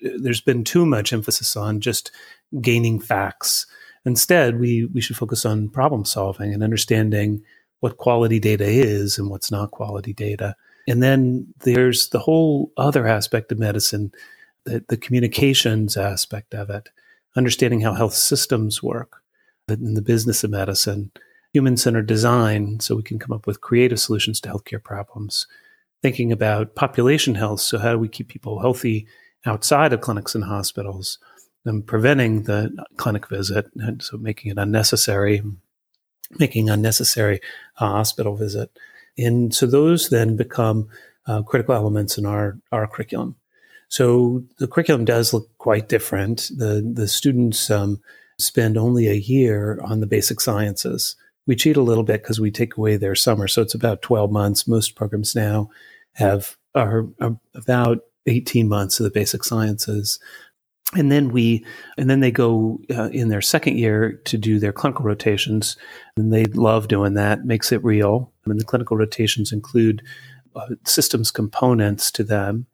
there's 0.00 0.40
been 0.40 0.64
too 0.64 0.86
much 0.86 1.12
emphasis 1.12 1.56
on 1.56 1.80
just 1.80 2.10
gaining 2.60 2.98
facts. 2.98 3.66
Instead, 4.06 4.58
we, 4.58 4.86
we 4.86 5.00
should 5.00 5.16
focus 5.16 5.44
on 5.44 5.68
problem 5.68 6.04
solving 6.04 6.54
and 6.54 6.62
understanding 6.62 7.42
what 7.80 7.98
quality 7.98 8.40
data 8.40 8.64
is 8.64 9.18
and 9.18 9.28
what's 9.28 9.50
not 9.50 9.72
quality 9.72 10.14
data. 10.14 10.56
And 10.88 11.02
then 11.02 11.48
there's 11.64 12.08
the 12.08 12.20
whole 12.20 12.72
other 12.76 13.06
aspect 13.06 13.52
of 13.52 13.58
medicine, 13.58 14.12
the, 14.64 14.84
the 14.88 14.96
communications 14.96 15.96
aspect 15.96 16.54
of 16.54 16.70
it 16.70 16.88
understanding 17.36 17.80
how 17.80 17.92
health 17.92 18.14
systems 18.14 18.82
work 18.82 19.22
in 19.68 19.94
the 19.94 20.02
business 20.02 20.44
of 20.44 20.50
medicine, 20.50 21.10
human 21.52 21.76
centered 21.76 22.06
design, 22.06 22.80
so 22.80 22.96
we 22.96 23.02
can 23.02 23.18
come 23.18 23.32
up 23.32 23.46
with 23.46 23.60
creative 23.60 24.00
solutions 24.00 24.40
to 24.40 24.48
healthcare 24.48 24.82
problems, 24.82 25.46
thinking 26.02 26.32
about 26.32 26.74
population 26.74 27.34
health, 27.34 27.60
so 27.60 27.78
how 27.78 27.92
do 27.92 27.98
we 27.98 28.08
keep 28.08 28.28
people 28.28 28.60
healthy 28.60 29.06
outside 29.44 29.92
of 29.92 30.00
clinics 30.00 30.34
and 30.34 30.44
hospitals, 30.44 31.18
and 31.64 31.86
preventing 31.86 32.44
the 32.44 32.70
clinic 32.96 33.28
visit, 33.28 33.66
and 33.76 34.02
so 34.02 34.16
making 34.16 34.50
it 34.50 34.58
unnecessary, 34.58 35.42
making 36.38 36.70
unnecessary 36.70 37.40
uh, 37.78 37.88
hospital 37.88 38.36
visit. 38.36 38.70
And 39.18 39.54
so 39.54 39.66
those 39.66 40.10
then 40.10 40.36
become 40.36 40.88
uh, 41.26 41.42
critical 41.42 41.74
elements 41.74 42.18
in 42.18 42.26
our, 42.26 42.58
our 42.70 42.86
curriculum. 42.86 43.36
So 43.88 44.44
the 44.58 44.66
curriculum 44.66 45.04
does 45.04 45.32
look 45.32 45.48
quite 45.58 45.88
different. 45.88 46.50
The, 46.56 46.88
the 46.94 47.08
students 47.08 47.70
um, 47.70 48.00
spend 48.38 48.76
only 48.76 49.08
a 49.08 49.14
year 49.14 49.80
on 49.82 50.00
the 50.00 50.06
basic 50.06 50.40
sciences. 50.40 51.16
We 51.46 51.56
cheat 51.56 51.76
a 51.76 51.82
little 51.82 52.02
bit 52.02 52.22
because 52.22 52.40
we 52.40 52.50
take 52.50 52.76
away 52.76 52.96
their 52.96 53.14
summer. 53.14 53.46
So 53.46 53.62
it's 53.62 53.74
about 53.74 54.02
12 54.02 54.30
months. 54.32 54.66
Most 54.66 54.96
programs 54.96 55.34
now 55.34 55.70
have 56.14 56.56
are, 56.74 57.06
are 57.20 57.38
about 57.54 58.00
18 58.26 58.68
months 58.68 58.98
of 58.98 59.04
the 59.04 59.10
basic 59.10 59.44
sciences 59.44 60.18
and 60.94 61.10
then 61.10 61.30
we 61.30 61.64
and 61.98 62.08
then 62.08 62.20
they 62.20 62.30
go 62.30 62.78
uh, 62.90 63.08
in 63.10 63.28
their 63.28 63.40
second 63.40 63.78
year 63.78 64.12
to 64.24 64.38
do 64.38 64.58
their 64.58 64.72
clinical 64.72 65.04
rotations 65.04 65.76
and 66.16 66.32
they 66.32 66.44
love 66.44 66.88
doing 66.88 67.14
that 67.14 67.44
makes 67.44 67.72
it 67.72 67.82
real 67.82 68.32
I 68.44 68.50
mean, 68.50 68.58
the 68.58 68.64
clinical 68.64 68.96
rotations 68.96 69.52
include 69.52 70.02
uh, 70.54 70.68
systems 70.84 71.30
components 71.30 72.10
to 72.12 72.24
them 72.24 72.66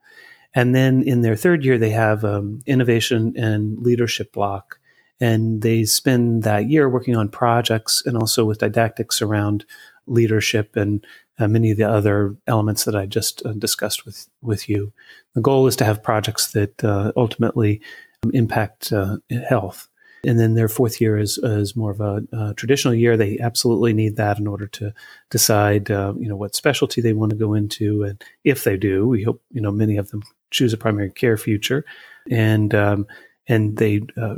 and 0.54 0.74
then 0.74 1.02
in 1.02 1.22
their 1.22 1.36
third 1.36 1.64
year 1.64 1.78
they 1.78 1.90
have 1.90 2.24
um, 2.24 2.60
innovation 2.66 3.34
and 3.36 3.78
leadership 3.78 4.32
block 4.32 4.78
and 5.20 5.62
they 5.62 5.84
spend 5.84 6.42
that 6.42 6.68
year 6.68 6.88
working 6.88 7.16
on 7.16 7.28
projects 7.28 8.02
and 8.04 8.16
also 8.16 8.44
with 8.44 8.58
didactics 8.58 9.22
around 9.22 9.64
leadership 10.06 10.74
and 10.74 11.06
uh, 11.38 11.46
many 11.46 11.70
of 11.70 11.76
the 11.76 11.88
other 11.88 12.36
elements 12.46 12.84
that 12.84 12.96
I 12.96 13.06
just 13.06 13.44
uh, 13.46 13.52
discussed 13.52 14.04
with 14.04 14.28
with 14.42 14.68
you. 14.68 14.92
The 15.34 15.40
goal 15.40 15.66
is 15.66 15.76
to 15.76 15.84
have 15.84 16.02
projects 16.02 16.52
that 16.52 16.84
uh, 16.84 17.12
ultimately 17.16 17.80
um, 18.24 18.32
impact 18.34 18.92
uh, 18.92 19.18
health. 19.48 19.88
And 20.24 20.38
then 20.38 20.54
their 20.54 20.68
fourth 20.68 21.00
year 21.00 21.18
is, 21.18 21.38
is 21.38 21.74
more 21.74 21.90
of 21.90 22.00
a, 22.00 22.22
a, 22.32 22.54
traditional 22.54 22.94
year. 22.94 23.16
They 23.16 23.40
absolutely 23.40 23.92
need 23.92 24.14
that 24.16 24.38
in 24.38 24.46
order 24.46 24.68
to 24.68 24.94
decide, 25.30 25.90
uh, 25.90 26.14
you 26.16 26.28
know, 26.28 26.36
what 26.36 26.54
specialty 26.54 27.00
they 27.00 27.12
want 27.12 27.30
to 27.30 27.36
go 27.36 27.54
into, 27.54 28.04
and 28.04 28.22
if 28.44 28.62
they 28.62 28.76
do, 28.76 29.08
we 29.08 29.24
hope 29.24 29.42
you 29.50 29.60
know 29.60 29.72
many 29.72 29.96
of 29.96 30.10
them 30.10 30.22
choose 30.52 30.72
a 30.72 30.78
primary 30.78 31.10
care 31.10 31.36
future, 31.36 31.84
and 32.30 32.74
um, 32.74 33.06
and 33.48 33.76
they 33.76 34.02
uh, 34.16 34.36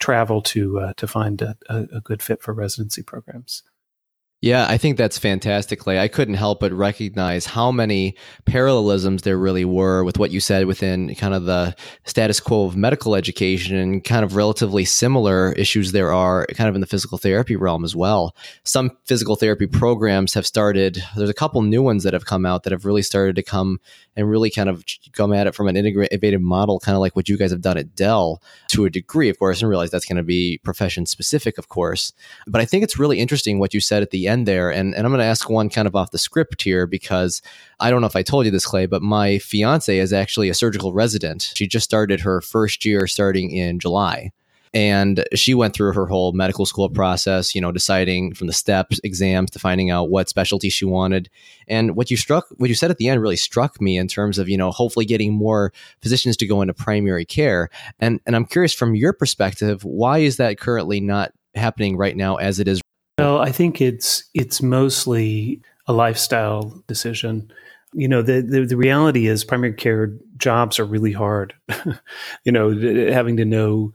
travel 0.00 0.42
to 0.42 0.92
to 0.96 1.06
find 1.06 1.42
a, 1.42 1.56
a 1.68 2.00
good 2.00 2.22
fit 2.22 2.42
for 2.42 2.52
residency 2.52 3.02
programs. 3.02 3.62
Yeah, 4.42 4.66
I 4.68 4.76
think 4.76 4.98
that's 4.98 5.18
fantastic, 5.18 5.78
Clay. 5.78 6.00
I 6.00 6.08
couldn't 6.08 6.34
help 6.34 6.58
but 6.58 6.72
recognize 6.72 7.46
how 7.46 7.70
many 7.70 8.16
parallelisms 8.44 9.22
there 9.22 9.38
really 9.38 9.64
were 9.64 10.02
with 10.02 10.18
what 10.18 10.32
you 10.32 10.40
said 10.40 10.66
within 10.66 11.14
kind 11.14 11.32
of 11.32 11.44
the 11.44 11.76
status 12.06 12.40
quo 12.40 12.64
of 12.64 12.76
medical 12.76 13.14
education 13.14 13.76
and 13.76 14.02
kind 14.02 14.24
of 14.24 14.34
relatively 14.34 14.84
similar 14.84 15.52
issues 15.52 15.92
there 15.92 16.12
are 16.12 16.44
kind 16.56 16.68
of 16.68 16.74
in 16.74 16.80
the 16.80 16.88
physical 16.88 17.18
therapy 17.18 17.54
realm 17.54 17.84
as 17.84 17.94
well. 17.94 18.34
Some 18.64 18.90
physical 19.04 19.36
therapy 19.36 19.68
programs 19.68 20.34
have 20.34 20.44
started, 20.44 21.00
there's 21.14 21.30
a 21.30 21.34
couple 21.34 21.62
new 21.62 21.80
ones 21.80 22.02
that 22.02 22.12
have 22.12 22.26
come 22.26 22.44
out 22.44 22.64
that 22.64 22.72
have 22.72 22.84
really 22.84 23.02
started 23.02 23.36
to 23.36 23.44
come 23.44 23.78
and 24.16 24.28
really 24.28 24.50
kind 24.50 24.68
of 24.68 24.84
come 25.12 25.32
at 25.32 25.46
it 25.46 25.54
from 25.54 25.68
an 25.68 25.76
innovative 25.76 26.42
model, 26.42 26.80
kind 26.80 26.96
of 26.96 27.00
like 27.00 27.14
what 27.14 27.28
you 27.28 27.38
guys 27.38 27.52
have 27.52 27.62
done 27.62 27.78
at 27.78 27.94
Dell 27.94 28.42
to 28.68 28.84
a 28.84 28.90
degree, 28.90 29.28
of 29.28 29.38
course, 29.38 29.62
and 29.62 29.68
realize 29.68 29.90
that's 29.90 30.04
going 30.04 30.16
to 30.16 30.24
be 30.24 30.58
profession 30.64 31.06
specific, 31.06 31.58
of 31.58 31.68
course. 31.68 32.12
But 32.48 32.60
I 32.60 32.64
think 32.64 32.82
it's 32.82 32.98
really 32.98 33.20
interesting 33.20 33.60
what 33.60 33.72
you 33.72 33.80
said 33.80 34.02
at 34.02 34.10
the 34.10 34.26
end 34.26 34.31
there. 34.46 34.70
And, 34.70 34.94
and 34.94 35.06
I'm 35.06 35.12
going 35.12 35.20
to 35.20 35.24
ask 35.24 35.48
one 35.48 35.70
kind 35.70 35.86
of 35.86 35.94
off 35.94 36.10
the 36.10 36.18
script 36.18 36.62
here 36.62 36.86
because 36.86 37.42
I 37.80 37.90
don't 37.90 38.00
know 38.00 38.06
if 38.06 38.16
I 38.16 38.22
told 38.22 38.44
you 38.44 38.50
this, 38.50 38.66
Clay, 38.66 38.86
but 38.86 39.02
my 39.02 39.38
fiance 39.38 39.96
is 39.96 40.12
actually 40.12 40.48
a 40.48 40.54
surgical 40.54 40.92
resident. 40.92 41.52
She 41.54 41.66
just 41.66 41.84
started 41.84 42.20
her 42.20 42.40
first 42.40 42.84
year 42.84 43.06
starting 43.06 43.50
in 43.50 43.78
July. 43.78 44.32
And 44.74 45.24
she 45.34 45.52
went 45.52 45.74
through 45.74 45.92
her 45.92 46.06
whole 46.06 46.32
medical 46.32 46.64
school 46.64 46.88
process, 46.88 47.54
you 47.54 47.60
know, 47.60 47.72
deciding 47.72 48.34
from 48.34 48.46
the 48.46 48.54
steps, 48.54 48.98
exams 49.04 49.50
to 49.50 49.58
finding 49.58 49.90
out 49.90 50.08
what 50.08 50.30
specialty 50.30 50.70
she 50.70 50.86
wanted. 50.86 51.28
And 51.68 51.94
what 51.94 52.10
you 52.10 52.16
struck, 52.16 52.46
what 52.56 52.70
you 52.70 52.74
said 52.74 52.90
at 52.90 52.96
the 52.96 53.08
end 53.08 53.20
really 53.20 53.36
struck 53.36 53.82
me 53.82 53.98
in 53.98 54.08
terms 54.08 54.38
of, 54.38 54.48
you 54.48 54.56
know, 54.56 54.70
hopefully 54.70 55.04
getting 55.04 55.34
more 55.34 55.74
physicians 56.00 56.38
to 56.38 56.46
go 56.46 56.62
into 56.62 56.72
primary 56.72 57.26
care. 57.26 57.68
And, 58.00 58.20
and 58.24 58.34
I'm 58.34 58.46
curious 58.46 58.72
from 58.72 58.94
your 58.94 59.12
perspective, 59.12 59.84
why 59.84 60.18
is 60.18 60.38
that 60.38 60.58
currently 60.58 61.00
not 61.02 61.32
happening 61.54 61.98
right 61.98 62.16
now 62.16 62.36
as 62.36 62.58
it 62.58 62.66
is? 62.66 62.80
Well, 63.18 63.38
I 63.38 63.52
think 63.52 63.80
it's, 63.80 64.24
it's 64.34 64.62
mostly 64.62 65.60
a 65.86 65.92
lifestyle 65.92 66.82
decision 66.86 67.52
you 67.94 68.08
know 68.08 68.22
the, 68.22 68.40
the, 68.40 68.64
the 68.64 68.76
reality 68.76 69.26
is 69.26 69.44
primary 69.44 69.74
care 69.74 70.16
jobs 70.38 70.78
are 70.78 70.84
really 70.86 71.12
hard 71.12 71.52
you 72.44 72.50
know 72.50 72.70
having 73.12 73.36
to 73.36 73.44
know 73.44 73.92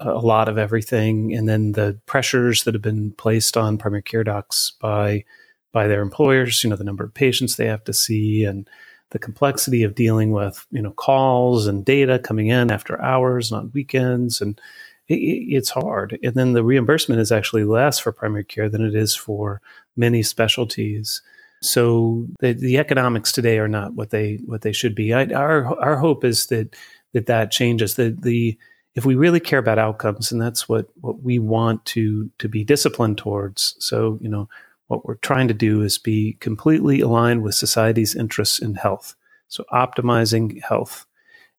a 0.00 0.18
lot 0.18 0.48
of 0.48 0.58
everything, 0.58 1.34
and 1.34 1.48
then 1.48 1.72
the 1.72 1.98
pressures 2.06 2.64
that 2.64 2.74
have 2.74 2.82
been 2.82 3.12
placed 3.12 3.56
on 3.56 3.78
primary 3.78 4.02
care 4.02 4.24
docs 4.24 4.72
by 4.80 5.24
by 5.72 5.88
their 5.88 6.02
employers. 6.02 6.62
You 6.62 6.70
know, 6.70 6.76
the 6.76 6.84
number 6.84 7.04
of 7.04 7.14
patients 7.14 7.56
they 7.56 7.66
have 7.66 7.84
to 7.84 7.92
see, 7.92 8.44
and 8.44 8.68
the 9.10 9.18
complexity 9.18 9.82
of 9.82 9.94
dealing 9.94 10.30
with 10.32 10.66
you 10.70 10.82
know 10.82 10.92
calls 10.92 11.66
and 11.66 11.84
data 11.84 12.18
coming 12.18 12.48
in 12.48 12.70
after 12.70 13.00
hours 13.02 13.50
and 13.50 13.60
on 13.60 13.70
weekends, 13.74 14.40
and 14.40 14.60
it, 15.08 15.14
it's 15.14 15.70
hard. 15.70 16.18
And 16.22 16.34
then 16.34 16.52
the 16.52 16.64
reimbursement 16.64 17.20
is 17.20 17.32
actually 17.32 17.64
less 17.64 17.98
for 17.98 18.12
primary 18.12 18.44
care 18.44 18.68
than 18.68 18.84
it 18.84 18.94
is 18.94 19.14
for 19.14 19.60
many 19.96 20.22
specialties. 20.22 21.22
So 21.60 22.26
the, 22.40 22.52
the 22.52 22.78
economics 22.78 23.32
today 23.32 23.58
are 23.58 23.68
not 23.68 23.94
what 23.94 24.10
they 24.10 24.38
what 24.46 24.62
they 24.62 24.72
should 24.72 24.94
be. 24.94 25.12
I, 25.12 25.26
our 25.26 25.66
our 25.80 25.96
hope 25.96 26.24
is 26.24 26.46
that 26.46 26.76
that 27.12 27.26
that 27.26 27.50
changes. 27.50 27.94
The 27.94 28.16
the 28.18 28.56
if 28.94 29.04
we 29.04 29.14
really 29.14 29.40
care 29.40 29.58
about 29.58 29.78
outcomes, 29.78 30.30
and 30.30 30.40
that's 30.40 30.68
what 30.68 30.88
what 31.00 31.22
we 31.22 31.38
want 31.38 31.84
to 31.86 32.30
to 32.38 32.48
be 32.48 32.62
disciplined 32.62 33.18
towards. 33.18 33.74
So 33.80 34.18
you 34.20 34.28
know 34.28 34.48
what 34.86 35.04
we're 35.04 35.16
trying 35.16 35.48
to 35.48 35.54
do 35.54 35.82
is 35.82 35.98
be 35.98 36.36
completely 36.40 37.00
aligned 37.00 37.42
with 37.42 37.54
society's 37.54 38.14
interests 38.14 38.58
in 38.58 38.74
health. 38.74 39.14
So 39.48 39.64
optimizing 39.72 40.62
health, 40.62 41.06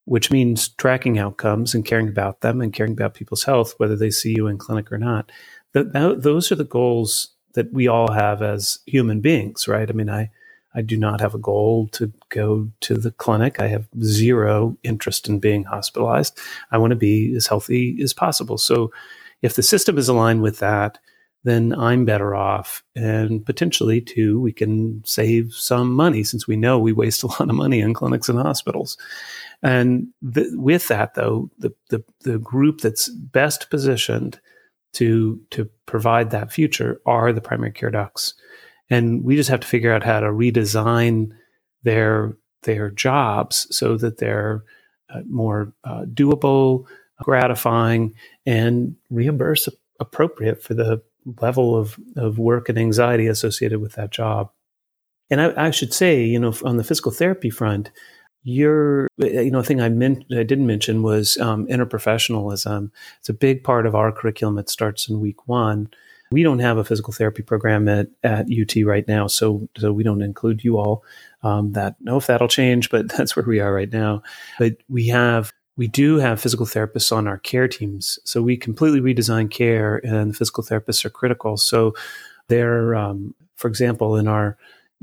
which 0.10 0.32
means 0.32 0.70
tracking 0.70 1.20
outcomes 1.20 1.76
and 1.76 1.86
caring 1.86 2.08
about 2.08 2.42
them 2.42 2.62
and 2.62 2.74
caring 2.74 2.94
about 2.94 3.14
people's 3.14 3.44
health, 3.44 3.76
whether 3.78 3.96
they 3.96 4.10
see 4.10 4.34
you 4.36 4.48
in 4.48 4.58
clinic 4.58 4.92
or 4.92 4.98
not. 4.98 5.32
Those 5.74 6.52
are 6.52 6.56
the 6.56 6.64
goals 6.64 7.30
that 7.54 7.72
we 7.72 7.88
all 7.88 8.12
have 8.12 8.42
as 8.42 8.80
human 8.88 9.22
beings, 9.22 9.68
right? 9.68 9.88
I 9.88 9.94
mean, 9.94 10.10
I 10.10 10.32
I 10.74 10.82
do 10.82 10.98
not 10.98 11.22
have 11.22 11.34
a 11.34 11.40
goal 11.40 11.88
to 11.94 12.12
go 12.30 12.70
to 12.82 12.96
the 12.96 13.12
clinic. 13.12 13.60
I 13.60 13.68
have 13.68 13.88
zero 14.04 14.78
interest 14.84 15.28
in 15.28 15.40
being 15.40 15.64
hospitalized. 15.64 16.38
I 16.72 16.78
want 16.78 16.92
to 16.92 16.96
be 16.96 17.36
as 17.36 17.48
healthy 17.48 18.00
as 18.02 18.14
possible. 18.14 18.58
So, 18.58 18.92
if 19.42 19.56
the 19.56 19.64
system 19.64 19.98
is 19.98 20.10
aligned 20.10 20.42
with 20.42 20.60
that, 20.60 21.00
then 21.44 21.74
I'm 21.74 22.06
better 22.06 22.36
off. 22.36 22.84
And 22.96 23.46
potentially, 23.46 24.02
too, 24.02 24.40
we 24.42 24.52
can 24.52 25.02
save 25.06 25.54
some 25.54 25.92
money 25.94 26.24
since 26.24 26.48
we 26.48 26.56
know 26.56 26.78
we 26.78 26.94
waste 26.94 27.24
a 27.24 27.28
lot 27.28 27.50
of 27.50 27.56
money 27.56 27.80
in 27.80 27.94
clinics 27.94 28.30
and 28.30 28.40
hospitals. 28.40 28.98
And 29.62 30.08
the, 30.22 30.50
with 30.54 30.88
that, 30.88 31.16
though, 31.16 31.50
the, 31.58 31.74
the, 31.90 32.04
the 32.22 32.40
group 32.40 32.82
that's 32.82 33.10
best 33.10 33.70
positioned 33.70 34.40
to, 34.94 35.42
to 35.52 35.70
provide 35.86 36.32
that 36.32 36.52
future 36.52 37.02
are 37.06 37.34
the 37.34 37.42
primary 37.42 37.72
care 37.72 37.92
docs 37.92 38.34
and 38.90 39.24
we 39.24 39.36
just 39.36 39.50
have 39.50 39.60
to 39.60 39.68
figure 39.68 39.94
out 39.94 40.04
how 40.04 40.20
to 40.20 40.28
redesign 40.28 41.32
their 41.84 42.38
their 42.64 42.90
jobs 42.90 43.68
so 43.76 43.96
that 43.98 44.18
they're 44.18 44.64
uh, 45.10 45.22
more 45.30 45.74
uh, 45.86 46.04
doable, 46.14 46.86
gratifying, 47.22 48.14
and 48.46 48.96
reimburse 49.10 49.70
appropriate 50.00 50.62
for 50.62 50.74
the 50.74 51.02
level 51.42 51.78
of, 51.78 51.98
of 52.18 52.38
work 52.38 52.68
and 52.68 52.78
anxiety 52.78 53.28
associated 53.28 53.80
with 53.80 53.94
that 53.94 54.12
job. 54.12 54.52
And 55.30 55.40
I, 55.40 55.68
I 55.68 55.72
should 55.72 55.94
say, 55.94 56.24
you 56.24 56.38
know, 56.38 56.54
on 56.66 56.76
the 56.76 56.84
physical 56.84 57.14
therapy 57.14 57.50
front, 57.50 57.92
you're, 58.44 59.08
you 59.18 59.52
know, 59.52 59.62
thing 59.62 59.82
I 59.82 59.90
meant 59.90 60.26
I 60.32 60.44
didn't 60.44 60.68
mention 60.68 61.04
was 61.04 61.38
um, 61.38 61.68
interprofessionalism. 61.68 62.92
It's 63.20 63.30
a 63.30 63.34
big 63.34 63.64
part 63.64 63.86
of 63.86 63.96
our 63.96 64.12
curriculum. 64.12 64.58
It 64.58 64.70
starts 64.70 65.10
in 65.10 65.20
week 65.20 65.48
one. 65.48 65.90
We 66.32 66.44
don't 66.44 66.60
have 66.60 66.78
a 66.78 66.84
physical 66.84 67.12
therapy 67.12 67.42
program 67.42 67.88
at, 67.88 68.08
at 68.24 68.48
UT 68.52 68.86
right 68.86 69.08
now, 69.08 69.28
so 69.28 69.68
so 69.78 69.92
we 69.92 70.04
don't 70.04 70.22
include 70.22 70.64
you 70.64 70.78
all. 70.78 71.04
Um, 71.42 71.72
that 71.74 71.96
know 72.02 72.18
if 72.18 72.28
that'll 72.28 72.48
change, 72.48 72.90
but 72.90 73.10
that's 73.18 73.36
where 73.36 73.46
we 73.46 73.60
are 73.60 73.74
right 73.74 73.92
now. 73.92 74.22
But 74.60 74.78
we 74.88 75.08
have 75.08 75.52
we 75.76 75.88
do 75.88 76.18
have 76.18 76.42
physical 76.42 76.66
therapists 76.66 77.12
on 77.12 77.28
our 77.28 77.40
care 77.40 77.68
teams, 77.68 78.20
so 78.26 78.42
we 78.42 78.58
completely 78.58 79.02
redesign 79.02 79.50
care, 79.50 79.98
and 79.98 80.38
physical 80.38 80.64
therapists 80.64 81.04
are 81.04 81.10
critical. 81.10 81.58
So 81.58 81.94
they're, 82.48 82.96
um, 82.96 83.34
for 83.56 83.68
example, 83.68 84.16
in 84.16 84.28
our 84.28 84.58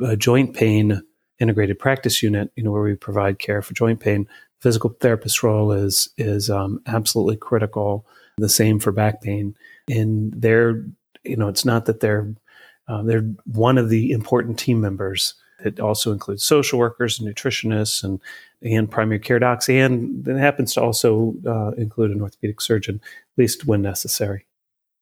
uh, 0.05 0.16
joint 0.16 0.55
pain 0.55 1.02
integrated 1.38 1.78
practice 1.78 2.23
unit, 2.23 2.50
you 2.57 2.62
know, 2.62 2.71
where 2.71 2.83
we 2.83 2.95
provide 2.95 3.38
care 3.38 3.62
for 3.62 3.75
joint 3.75 4.00
pain, 4.00 4.28
physical 4.61 4.90
therapist 5.00 5.43
role 5.43 5.73
is 5.73 6.09
is 6.16 6.50
um, 6.50 6.81
absolutely 6.87 7.37
critical. 7.37 8.07
The 8.38 8.49
same 8.49 8.78
for 8.81 8.93
back 8.93 9.23
pain, 9.23 9.57
and 9.88 10.33
they're 10.37 10.85
you 11.26 11.37
know, 11.37 11.49
it's 11.49 11.64
not 11.64 11.87
that 11.87 12.00
they're 12.00 12.35
uh, 12.88 13.02
they're 13.02 13.28
one 13.45 13.78
of 13.78 13.88
the 13.88 14.12
important 14.12 14.59
team 14.59 14.81
members. 14.81 15.35
It 15.64 15.81
also 15.81 16.12
includes 16.12 16.45
social 16.45 16.78
workers 16.78 17.19
and 17.19 17.28
nutritionists 17.28 18.05
and 18.05 18.21
and 18.62 18.90
primary 18.90 19.19
care 19.19 19.38
docs, 19.38 19.69
and 19.69 20.26
it 20.26 20.38
happens 20.38 20.75
to 20.75 20.83
also 20.83 21.35
uh, 21.47 21.71
include 21.73 22.11
an 22.11 22.23
orthopedic 22.23 22.61
surgeon, 22.61 23.00
at 23.02 23.38
least 23.38 23.66
when 23.66 23.83
necessary. 23.83 24.47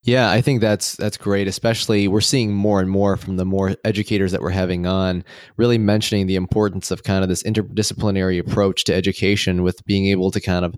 Yeah, 0.07 0.31
I 0.31 0.43
think 0.43 0.61
that's 0.61 0.97
that's 0.97 1.17
great. 1.17 1.49
Especially 1.49 2.09
we're 2.09 2.21
seeing 2.21 2.53
more 2.53 2.79
and 2.81 2.91
more 2.91 3.17
from 3.17 3.39
the 3.39 3.47
more 3.47 3.75
educators 3.85 4.33
that 4.33 4.43
we're 4.43 4.51
having 4.51 4.87
on, 4.87 5.25
really 5.57 5.79
mentioning 5.79 6.27
the 6.27 6.37
importance 6.37 6.91
of 6.91 7.05
kind 7.05 7.23
of 7.23 7.31
this 7.31 7.43
interdisciplinary 7.43 8.39
approach 8.39 8.85
to 8.85 8.95
education 8.95 9.63
with 9.63 9.85
being 9.87 10.07
able 10.09 10.31
to 10.31 10.41
kind 10.43 10.67
of 10.67 10.75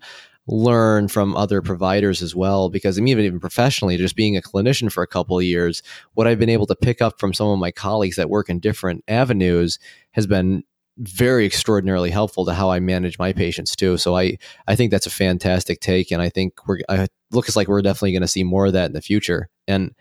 learn 0.47 1.09
from 1.09 1.35
other 1.35 1.61
providers 1.61 2.23
as 2.23 2.37
well 2.37 2.69
because 2.71 2.97
I 2.97 3.01
mean, 3.01 3.11
even 3.11 3.25
even 3.25 3.41
professionally 3.41 3.97
just 3.97 4.15
being 4.15 4.37
a 4.37 4.41
clinician 4.41 4.93
for 4.93 5.03
a 5.03 5.07
couple 5.09 5.37
of 5.37 5.45
years 5.45 5.83
what 6.15 6.29
I've 6.29 6.39
been 6.39 6.49
able 6.49 6.67
to 6.67 6.77
pick 6.77 7.03
up 7.03 7.19
from 7.19 7.35
some 7.35 7.49
of 7.49 7.59
my 7.59 7.73
colleagues 7.73 8.15
that 8.15 8.31
work 8.31 8.49
in 8.49 8.61
different 8.61 9.03
avenues 9.09 9.81
has 10.13 10.25
been 10.29 10.63
very 10.99 11.45
extraordinarily 11.45 12.11
helpful 12.11 12.45
to 12.47 12.55
how 12.55 12.71
I 12.71 12.81
manage 12.81 13.19
my 13.19 13.33
patients 13.33 13.77
too. 13.77 13.97
So 13.97 14.17
I 14.17 14.39
I 14.67 14.77
think 14.77 14.91
that's 14.91 15.07
a 15.07 15.11
fantastic 15.11 15.81
take, 15.81 16.11
and 16.11 16.23
I 16.23 16.29
think 16.29 16.67
we're 16.67 16.81
I 16.89 17.07
looks 17.31 17.57
like 17.57 17.69
we're 17.69 17.83
definitely 17.83 18.13
going 18.13 18.23
to 18.23 18.29
see 18.29 18.45
more 18.45 18.67
of 18.67 18.73
that 18.73 18.87
in 18.87 18.93
the 18.93 19.03
future. 19.03 19.49
And 19.69 19.95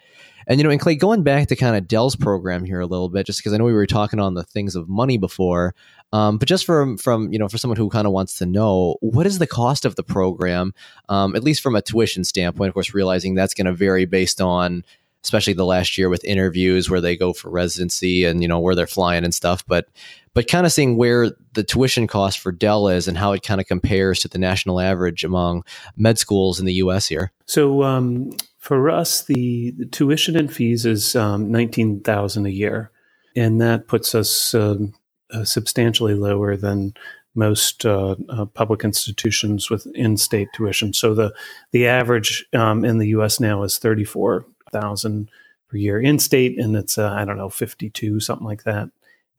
and 0.48 0.60
you 0.60 0.64
know, 0.64 0.70
and 0.70 0.80
Clay, 0.80 0.96
going 0.96 1.24
back 1.24 1.48
to 1.48 1.56
kind 1.56 1.76
of 1.76 1.88
Dell's 1.88 2.16
program 2.16 2.66
here 2.66 2.80
a 2.80 2.86
little 2.86 3.10
bit, 3.10 3.26
just 3.26 3.40
because 3.40 3.54
I 3.54 3.58
know 3.58 3.64
we 3.64 3.74
were 3.74 3.88
talking 3.88 4.20
on 4.20 4.36
the 4.36 4.44
things 4.44 4.76
of 4.76 4.88
money 4.88 5.18
before, 5.18 5.74
um, 6.14 6.38
but 6.38 6.48
just 6.48 6.66
from 6.66 6.98
from 6.98 7.34
you 7.34 7.40
know 7.40 7.48
for 7.48 7.58
someone 7.58 7.78
who 7.78 7.90
kind 7.90 8.06
of 8.06 8.14
wants 8.14 8.38
to 8.38 8.46
know 8.46 8.98
what 9.02 9.26
is 9.26 9.40
the 9.40 9.48
cost 9.48 9.86
of 9.86 9.96
the 9.96 10.04
program, 10.04 10.74
um, 11.10 11.36
at 11.36 11.44
least 11.44 11.62
from 11.62 11.76
a 11.76 11.82
tuition 11.82 12.24
standpoint. 12.24 12.70
Of 12.70 12.74
course, 12.74 12.94
realizing 12.94 13.34
that's 13.34 13.54
going 13.54 13.66
to 13.66 13.74
vary 13.74 14.06
based 14.06 14.40
on 14.40 14.84
especially 15.24 15.54
the 15.54 15.66
last 15.66 15.98
year 15.98 16.08
with 16.08 16.24
interviews 16.24 16.88
where 16.88 17.02
they 17.02 17.18
go 17.18 17.34
for 17.34 17.50
residency 17.50 18.26
and 18.26 18.44
you 18.44 18.48
know 18.48 18.60
where 18.60 18.76
they're 18.76 18.86
flying 18.86 19.24
and 19.24 19.34
stuff 19.34 19.66
but 19.66 19.88
but 20.36 20.48
kind 20.48 20.66
of 20.66 20.72
seeing 20.72 20.98
where 20.98 21.32
the 21.54 21.64
tuition 21.64 22.06
cost 22.06 22.38
for 22.38 22.52
Dell 22.52 22.88
is 22.90 23.08
and 23.08 23.18
how 23.18 23.32
it 23.32 23.42
kind 23.42 23.60
of 23.60 23.66
compares 23.66 24.20
to 24.20 24.28
the 24.28 24.38
national 24.38 24.80
average 24.80 25.24
among 25.24 25.64
med 25.96 26.20
schools 26.20 26.60
in 26.60 26.68
the 26.68 26.74
US 26.74 27.08
here. 27.08 27.32
So 27.48 27.82
um, 27.82 28.32
for 28.60 28.90
us 28.92 29.24
the, 29.24 29.72
the, 29.72 29.86
tuition 29.86 30.36
and 30.36 30.54
fees 30.54 30.86
is 30.86 31.16
um, 31.16 31.52
19,000 31.52 32.46
a 32.46 32.50
year 32.50 32.92
and 33.36 33.60
that 33.62 33.88
puts 33.88 34.14
us 34.14 34.54
um, 34.54 34.94
uh, 35.32 35.44
substantially 35.44 36.14
lower 36.14 36.56
than 36.56 36.94
most 37.34 37.86
uh, 37.86 38.16
uh, 38.30 38.46
public 38.46 38.84
institutions 38.84 39.70
with 39.70 39.88
in-state 39.94 40.48
tuition. 40.54 40.94
So 40.94 41.14
the 41.14 41.34
the 41.72 41.88
average 41.88 42.46
um, 42.54 42.86
in 42.86 42.98
the 42.98 43.10
U.S. 43.10 43.40
now 43.40 43.64
is 43.64 43.78
thirty 43.78 44.06
four 44.06 44.46
thousand 44.72 45.30
per 45.70 45.78
year 45.78 46.00
in 46.00 46.18
state, 46.18 46.58
and 46.58 46.76
it's 46.76 46.98
uh, 46.98 47.12
I 47.12 47.26
don't 47.26 47.38
know 47.38 47.50
fifty 47.50 47.90
two 47.90 48.20
something 48.20 48.48
like 48.48 48.64
that 48.64 48.90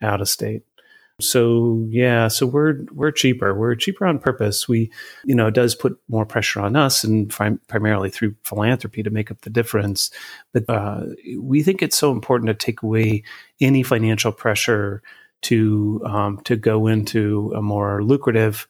out 0.03 0.21
of 0.21 0.29
state. 0.29 0.63
So 1.21 1.87
yeah, 1.89 2.29
so 2.29 2.47
we're 2.47 2.85
we're 2.93 3.11
cheaper. 3.11 3.55
We're 3.55 3.75
cheaper 3.75 4.05
on 4.05 4.19
purpose. 4.19 4.69
We, 4.69 4.91
you 5.25 5.35
know, 5.35 5.49
does 5.49 5.75
put 5.75 5.99
more 6.09 6.27
pressure 6.27 6.61
on 6.61 6.77
us, 6.77 7.05
and 7.05 7.31
prim- 7.31 7.61
primarily 7.69 8.11
through 8.11 8.35
philanthropy 8.45 9.03
to 9.03 9.09
make 9.09 9.31
up 9.31 9.41
the 9.41 9.51
difference. 9.51 10.11
But 10.53 10.69
uh, 10.69 11.07
we 11.39 11.63
think 11.63 11.83
it's 11.83 11.97
so 11.97 12.13
important 12.13 12.49
to 12.49 12.55
take 12.55 12.83
away 12.83 13.23
any 13.63 13.83
financial 13.83 14.31
pressure 14.31 15.03
to 15.43 16.03
um, 16.05 16.39
to 16.45 16.55
go 16.55 16.87
into 16.87 17.51
a 17.57 17.63
more 17.63 18.05
lucrative 18.05 18.67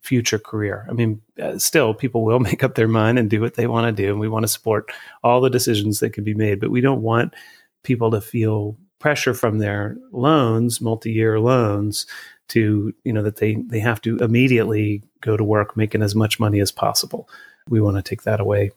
future 0.00 0.38
career. 0.38 0.86
I 0.88 0.94
mean, 0.94 1.20
uh, 1.38 1.58
still, 1.58 1.92
people 1.92 2.24
will 2.24 2.40
make 2.40 2.64
up 2.64 2.76
their 2.76 2.88
mind 2.88 3.18
and 3.18 3.28
do 3.28 3.42
what 3.42 3.54
they 3.54 3.66
want 3.66 3.94
to 3.94 4.02
do, 4.02 4.08
and 4.10 4.20
we 4.20 4.28
want 4.28 4.44
to 4.44 4.48
support 4.48 4.90
all 5.22 5.42
the 5.42 5.50
decisions 5.50 6.00
that 6.00 6.14
can 6.14 6.24
be 6.24 6.34
made. 6.34 6.60
But 6.60 6.70
we 6.70 6.80
don't 6.80 7.02
want 7.02 7.34
people 7.82 8.10
to 8.12 8.22
feel 8.22 8.78
pressure 9.00 9.34
from 9.34 9.58
their 9.58 9.96
loans, 10.12 10.80
multi-year 10.80 11.40
loans, 11.40 12.06
to 12.48 12.94
you 13.04 13.12
know 13.12 13.22
that 13.22 13.36
they 13.36 13.54
they 13.54 13.80
have 13.80 14.00
to 14.02 14.16
immediately 14.18 15.02
go 15.20 15.36
to 15.36 15.44
work 15.44 15.76
making 15.76 16.02
as 16.02 16.14
much 16.14 16.38
money 16.38 16.60
as 16.60 16.70
possible. 16.70 17.28
We 17.68 17.80
want 17.80 17.96
to 17.96 18.02
take 18.02 18.22
that 18.22 18.40
away 18.40 18.70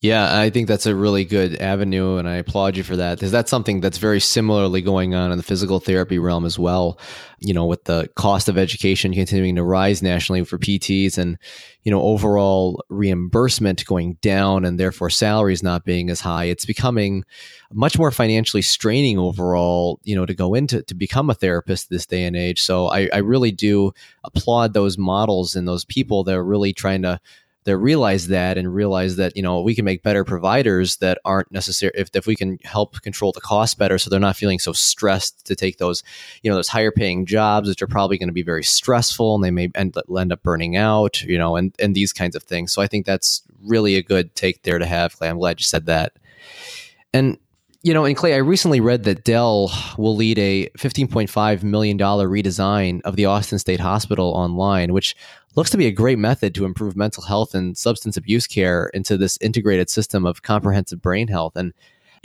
yeah, 0.00 0.38
I 0.38 0.50
think 0.50 0.68
that's 0.68 0.86
a 0.86 0.94
really 0.94 1.24
good 1.24 1.56
avenue, 1.56 2.18
and 2.18 2.28
I 2.28 2.36
applaud 2.36 2.76
you 2.76 2.84
for 2.84 2.94
that. 2.94 3.20
Is 3.20 3.32
that 3.32 3.48
something 3.48 3.80
that's 3.80 3.98
very 3.98 4.20
similarly 4.20 4.80
going 4.80 5.16
on 5.16 5.32
in 5.32 5.38
the 5.38 5.42
physical 5.42 5.80
therapy 5.80 6.20
realm 6.20 6.44
as 6.44 6.56
well. 6.56 7.00
You 7.40 7.52
know, 7.52 7.66
with 7.66 7.82
the 7.82 8.08
cost 8.14 8.48
of 8.48 8.56
education 8.56 9.12
continuing 9.12 9.56
to 9.56 9.64
rise 9.64 10.00
nationally 10.00 10.44
for 10.44 10.56
PTs, 10.56 11.18
and 11.18 11.36
you 11.82 11.90
know, 11.90 12.00
overall 12.00 12.84
reimbursement 12.88 13.84
going 13.86 14.18
down, 14.22 14.64
and 14.64 14.78
therefore 14.78 15.10
salaries 15.10 15.64
not 15.64 15.84
being 15.84 16.10
as 16.10 16.20
high, 16.20 16.44
it's 16.44 16.64
becoming 16.64 17.24
much 17.72 17.98
more 17.98 18.12
financially 18.12 18.62
straining 18.62 19.18
overall. 19.18 19.98
You 20.04 20.14
know, 20.14 20.26
to 20.26 20.34
go 20.34 20.54
into 20.54 20.80
to 20.84 20.94
become 20.94 21.28
a 21.28 21.34
therapist 21.34 21.90
this 21.90 22.06
day 22.06 22.22
and 22.22 22.36
age. 22.36 22.62
So 22.62 22.86
I, 22.86 23.08
I 23.12 23.18
really 23.18 23.50
do 23.50 23.90
applaud 24.22 24.74
those 24.74 24.96
models 24.96 25.56
and 25.56 25.66
those 25.66 25.84
people 25.84 26.22
that 26.22 26.36
are 26.36 26.44
really 26.44 26.72
trying 26.72 27.02
to 27.02 27.20
that 27.68 27.76
realize 27.76 28.28
that 28.28 28.56
and 28.56 28.74
realize 28.74 29.16
that 29.16 29.36
you 29.36 29.42
know 29.42 29.60
we 29.60 29.74
can 29.74 29.84
make 29.84 30.02
better 30.02 30.24
providers 30.24 30.96
that 30.96 31.18
aren't 31.26 31.52
necessary 31.52 31.92
if, 31.94 32.08
if 32.14 32.26
we 32.26 32.34
can 32.34 32.58
help 32.64 33.02
control 33.02 33.30
the 33.30 33.42
cost 33.42 33.76
better 33.76 33.98
so 33.98 34.08
they're 34.08 34.18
not 34.18 34.36
feeling 34.36 34.58
so 34.58 34.72
stressed 34.72 35.46
to 35.46 35.54
take 35.54 35.76
those 35.76 36.02
you 36.42 36.50
know 36.50 36.56
those 36.56 36.68
higher 36.68 36.90
paying 36.90 37.26
jobs 37.26 37.68
which 37.68 37.82
are 37.82 37.86
probably 37.86 38.16
going 38.16 38.28
to 38.28 38.32
be 38.32 38.42
very 38.42 38.64
stressful 38.64 39.34
and 39.34 39.44
they 39.44 39.50
may 39.50 39.68
end, 39.74 39.94
end 40.18 40.32
up 40.32 40.42
burning 40.42 40.76
out 40.76 41.20
you 41.22 41.36
know 41.36 41.56
and 41.56 41.74
and 41.78 41.94
these 41.94 42.12
kinds 42.12 42.34
of 42.34 42.42
things. 42.42 42.72
So 42.72 42.80
i 42.80 42.86
think 42.86 43.04
that's 43.04 43.42
really 43.62 43.96
a 43.96 44.02
good 44.02 44.34
take 44.34 44.62
there 44.62 44.78
to 44.78 44.86
have 44.86 45.14
i'm 45.20 45.38
glad 45.38 45.60
you 45.60 45.64
said 45.64 45.84
that. 45.86 46.14
And 47.12 47.38
you 47.82 47.94
know, 47.94 48.04
and 48.04 48.16
Clay, 48.16 48.34
I 48.34 48.38
recently 48.38 48.80
read 48.80 49.04
that 49.04 49.24
Dell 49.24 49.72
will 49.96 50.16
lead 50.16 50.38
a 50.38 50.68
$15.5 50.78 51.62
million 51.62 51.96
redesign 51.96 53.00
of 53.02 53.14
the 53.16 53.26
Austin 53.26 53.58
State 53.58 53.78
Hospital 53.78 54.30
online, 54.30 54.92
which 54.92 55.14
looks 55.54 55.70
to 55.70 55.76
be 55.76 55.86
a 55.86 55.92
great 55.92 56.18
method 56.18 56.54
to 56.56 56.64
improve 56.64 56.96
mental 56.96 57.22
health 57.22 57.54
and 57.54 57.78
substance 57.78 58.16
abuse 58.16 58.46
care 58.48 58.90
into 58.94 59.16
this 59.16 59.38
integrated 59.40 59.88
system 59.88 60.26
of 60.26 60.42
comprehensive 60.42 61.00
brain 61.00 61.28
health. 61.28 61.54
And 61.54 61.72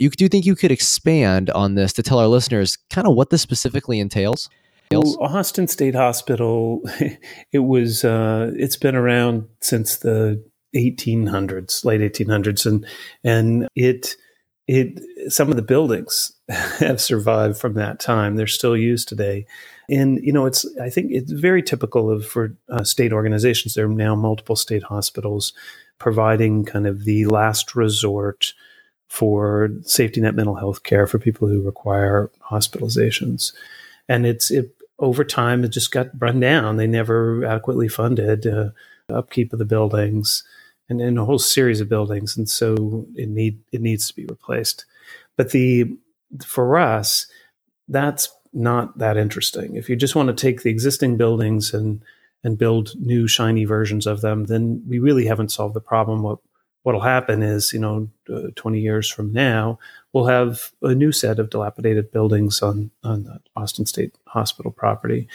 you 0.00 0.10
do 0.10 0.24
you 0.24 0.28
think 0.28 0.44
you 0.44 0.56
could 0.56 0.72
expand 0.72 1.50
on 1.50 1.76
this 1.76 1.92
to 1.94 2.02
tell 2.02 2.18
our 2.18 2.26
listeners 2.26 2.76
kind 2.90 3.06
of 3.06 3.14
what 3.14 3.30
this 3.30 3.42
specifically 3.42 4.00
entails? 4.00 4.50
Well, 4.90 5.16
Austin 5.20 5.68
State 5.68 5.94
Hospital, 5.94 6.82
it 7.52 7.60
was 7.60 8.04
uh, 8.04 8.50
it's 8.56 8.76
been 8.76 8.96
around 8.96 9.48
since 9.60 9.96
the 9.96 10.44
1800s, 10.74 11.84
late 11.84 12.00
1800s, 12.00 12.66
and 12.66 12.86
and 13.22 13.68
it 13.76 14.16
it 14.66 15.00
some 15.28 15.50
of 15.50 15.56
the 15.56 15.62
buildings 15.62 16.32
have 16.48 17.00
survived 17.00 17.58
from 17.58 17.74
that 17.74 18.00
time. 18.00 18.36
They're 18.36 18.46
still 18.46 18.76
used 18.76 19.08
today. 19.08 19.46
And 19.90 20.18
you 20.22 20.32
know, 20.32 20.46
it's 20.46 20.66
I 20.80 20.88
think 20.90 21.12
it's 21.12 21.32
very 21.32 21.62
typical 21.62 22.10
of 22.10 22.26
for 22.26 22.56
uh, 22.70 22.84
state 22.84 23.12
organizations. 23.12 23.74
There 23.74 23.86
are 23.86 23.88
now 23.88 24.14
multiple 24.14 24.56
state 24.56 24.84
hospitals 24.84 25.52
providing 25.98 26.64
kind 26.64 26.86
of 26.86 27.04
the 27.04 27.26
last 27.26 27.74
resort 27.74 28.54
for 29.08 29.70
safety 29.82 30.20
net 30.20 30.34
mental 30.34 30.56
health 30.56 30.82
care 30.82 31.06
for 31.06 31.18
people 31.18 31.46
who 31.46 31.62
require 31.62 32.30
hospitalizations. 32.50 33.52
And 34.08 34.26
it's 34.26 34.50
it 34.50 34.74
over 34.98 35.24
time 35.24 35.64
it 35.64 35.68
just 35.68 35.92
got 35.92 36.08
run 36.18 36.40
down. 36.40 36.76
They 36.76 36.86
never 36.86 37.44
adequately 37.44 37.88
funded 37.88 38.46
uh, 38.46 38.70
upkeep 39.10 39.52
of 39.52 39.58
the 39.58 39.64
buildings 39.64 40.42
and, 40.88 41.00
and 41.00 41.18
a 41.18 41.24
whole 41.24 41.38
series 41.38 41.80
of 41.80 41.88
buildings, 41.88 42.36
and 42.36 42.48
so 42.48 43.06
it 43.14 43.28
need 43.28 43.60
it 43.72 43.80
needs 43.80 44.08
to 44.08 44.14
be 44.14 44.26
replaced. 44.26 44.84
But 45.36 45.50
the 45.50 45.96
for 46.44 46.76
us, 46.78 47.26
that's 47.88 48.30
not 48.52 48.98
that 48.98 49.16
interesting. 49.16 49.76
If 49.76 49.88
you 49.88 49.96
just 49.96 50.14
want 50.14 50.28
to 50.28 50.34
take 50.34 50.62
the 50.62 50.70
existing 50.70 51.16
buildings 51.16 51.74
and 51.74 52.02
and 52.42 52.58
build 52.58 52.94
new 53.00 53.26
shiny 53.26 53.64
versions 53.64 54.06
of 54.06 54.20
them, 54.20 54.44
then 54.44 54.82
we 54.86 54.98
really 54.98 55.24
haven't 55.24 55.50
solved 55.50 55.74
the 55.74 55.80
problem. 55.80 56.22
What 56.22 56.38
what'll 56.82 57.00
happen 57.00 57.42
is, 57.42 57.72
you 57.72 57.80
know, 57.80 58.08
uh, 58.32 58.48
20 58.54 58.78
years 58.78 59.10
from 59.10 59.32
now, 59.32 59.78
we'll 60.12 60.26
have 60.26 60.70
a 60.82 60.94
new 60.94 61.10
set 61.12 61.38
of 61.38 61.50
dilapidated 61.50 62.12
buildings 62.12 62.62
on 62.62 62.90
on 63.02 63.24
the 63.24 63.40
Austin 63.56 63.86
State 63.86 64.14
Hospital 64.28 64.70
property. 64.70 65.26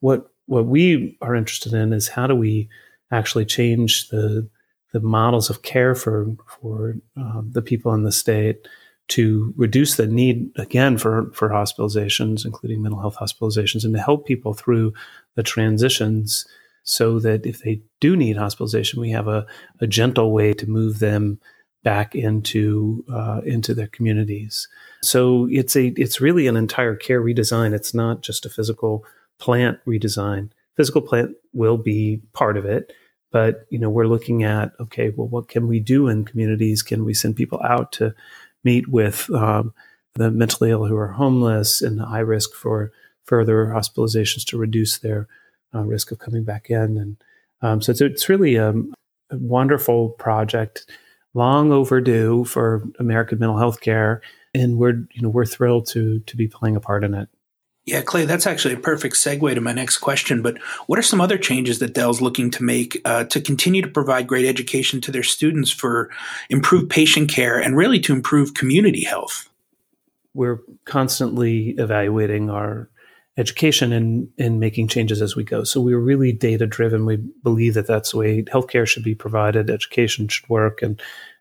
What 0.00 0.30
what 0.46 0.66
we 0.66 1.16
are 1.22 1.34
interested 1.34 1.72
in 1.72 1.92
is 1.92 2.08
how 2.08 2.26
do 2.26 2.34
we 2.34 2.68
actually 3.10 3.44
change 3.44 4.08
the 4.08 4.48
the 4.96 5.00
models 5.00 5.50
of 5.50 5.60
care 5.60 5.94
for 5.94 6.26
for 6.46 6.96
um, 7.18 7.50
the 7.52 7.60
people 7.60 7.92
in 7.92 8.02
the 8.02 8.10
state 8.10 8.66
to 9.08 9.52
reduce 9.58 9.96
the 9.96 10.06
need 10.06 10.50
again 10.56 10.96
for 10.96 11.30
for 11.34 11.50
hospitalizations, 11.50 12.46
including 12.46 12.80
mental 12.80 13.00
health 13.00 13.18
hospitalizations, 13.20 13.84
and 13.84 13.94
to 13.94 14.00
help 14.00 14.26
people 14.26 14.54
through 14.54 14.94
the 15.34 15.42
transitions, 15.42 16.46
so 16.82 17.20
that 17.20 17.44
if 17.44 17.58
they 17.60 17.82
do 18.00 18.16
need 18.16 18.38
hospitalization, 18.38 18.98
we 18.98 19.10
have 19.10 19.28
a, 19.28 19.46
a 19.82 19.86
gentle 19.86 20.32
way 20.32 20.54
to 20.54 20.66
move 20.66 20.98
them 20.98 21.38
back 21.84 22.14
into 22.14 23.04
uh, 23.12 23.42
into 23.44 23.74
their 23.74 23.88
communities. 23.88 24.66
So 25.02 25.46
it's 25.50 25.76
a 25.76 25.88
it's 25.88 26.22
really 26.22 26.46
an 26.46 26.56
entire 26.56 26.96
care 26.96 27.20
redesign. 27.20 27.74
It's 27.74 27.92
not 27.92 28.22
just 28.22 28.46
a 28.46 28.50
physical 28.50 29.04
plant 29.38 29.78
redesign. 29.86 30.48
Physical 30.74 31.02
plant 31.02 31.32
will 31.52 31.76
be 31.76 32.22
part 32.32 32.56
of 32.56 32.64
it, 32.64 32.94
but 33.30 33.66
you 33.70 33.78
know 33.78 33.90
we're 33.90 34.06
looking 34.06 34.42
at 34.42 34.72
okay, 34.80 35.10
well, 35.10 35.28
what 35.28 35.48
can 35.48 35.68
we 35.68 35.80
do 35.80 36.08
in 36.08 36.24
communities? 36.24 36.82
Can 36.82 37.04
we 37.04 37.14
send 37.14 37.36
people 37.36 37.60
out 37.62 37.92
to 37.92 38.14
meet 38.64 38.88
with 38.88 39.30
um, 39.30 39.72
the 40.14 40.30
mentally 40.30 40.70
ill 40.70 40.86
who 40.86 40.96
are 40.96 41.12
homeless 41.12 41.82
and 41.82 42.00
high 42.00 42.18
risk 42.18 42.54
for 42.54 42.92
further 43.24 43.66
hospitalizations 43.66 44.44
to 44.46 44.58
reduce 44.58 44.98
their 44.98 45.28
uh, 45.74 45.82
risk 45.82 46.10
of 46.10 46.18
coming 46.18 46.44
back 46.44 46.70
in. 46.70 46.96
And 46.96 47.16
um, 47.62 47.82
so 47.82 47.90
it's, 47.92 48.00
it's 48.00 48.28
really 48.28 48.56
a, 48.56 48.70
a, 48.70 49.36
wonderful 49.38 50.10
project. 50.10 50.86
long 51.34 51.72
overdue 51.72 52.44
for 52.44 52.84
American 52.98 53.38
mental 53.38 53.58
health 53.58 53.80
care, 53.80 54.22
and 54.54 54.78
we're 54.78 55.06
you 55.12 55.22
know 55.22 55.28
we're 55.28 55.44
thrilled 55.44 55.86
to 55.86 56.20
to 56.20 56.36
be 56.36 56.48
playing 56.48 56.76
a 56.76 56.80
part 56.80 57.04
in 57.04 57.14
it. 57.14 57.28
Yeah, 57.86 58.02
Clay, 58.02 58.24
that's 58.24 58.48
actually 58.48 58.74
a 58.74 58.80
perfect 58.80 59.14
segue 59.14 59.54
to 59.54 59.60
my 59.60 59.72
next 59.72 59.98
question. 59.98 60.42
But 60.42 60.58
what 60.88 60.98
are 60.98 61.02
some 61.02 61.20
other 61.20 61.38
changes 61.38 61.78
that 61.78 61.94
Dell's 61.94 62.20
looking 62.20 62.50
to 62.50 62.64
make 62.64 63.00
uh, 63.04 63.24
to 63.24 63.40
continue 63.40 63.80
to 63.80 63.88
provide 63.88 64.26
great 64.26 64.44
education 64.44 65.00
to 65.02 65.12
their 65.12 65.22
students 65.22 65.70
for 65.70 66.10
improved 66.50 66.90
patient 66.90 67.30
care 67.30 67.60
and 67.60 67.76
really 67.76 68.00
to 68.00 68.12
improve 68.12 68.54
community 68.54 69.04
health? 69.04 69.48
We're 70.34 70.58
constantly 70.84 71.70
evaluating 71.78 72.50
our 72.50 72.90
education 73.38 73.92
and, 73.92 74.28
and 74.36 74.58
making 74.58 74.88
changes 74.88 75.22
as 75.22 75.36
we 75.36 75.44
go. 75.44 75.62
So 75.62 75.80
we're 75.80 76.00
really 76.00 76.32
data 76.32 76.66
driven. 76.66 77.06
We 77.06 77.16
believe 77.16 77.74
that 77.74 77.86
that's 77.86 78.10
the 78.10 78.18
way 78.18 78.42
healthcare 78.42 78.86
should 78.86 79.04
be 79.04 79.14
provided, 79.14 79.70
education 79.70 80.26
should 80.26 80.48
work, 80.48 80.82
and 80.82 81.00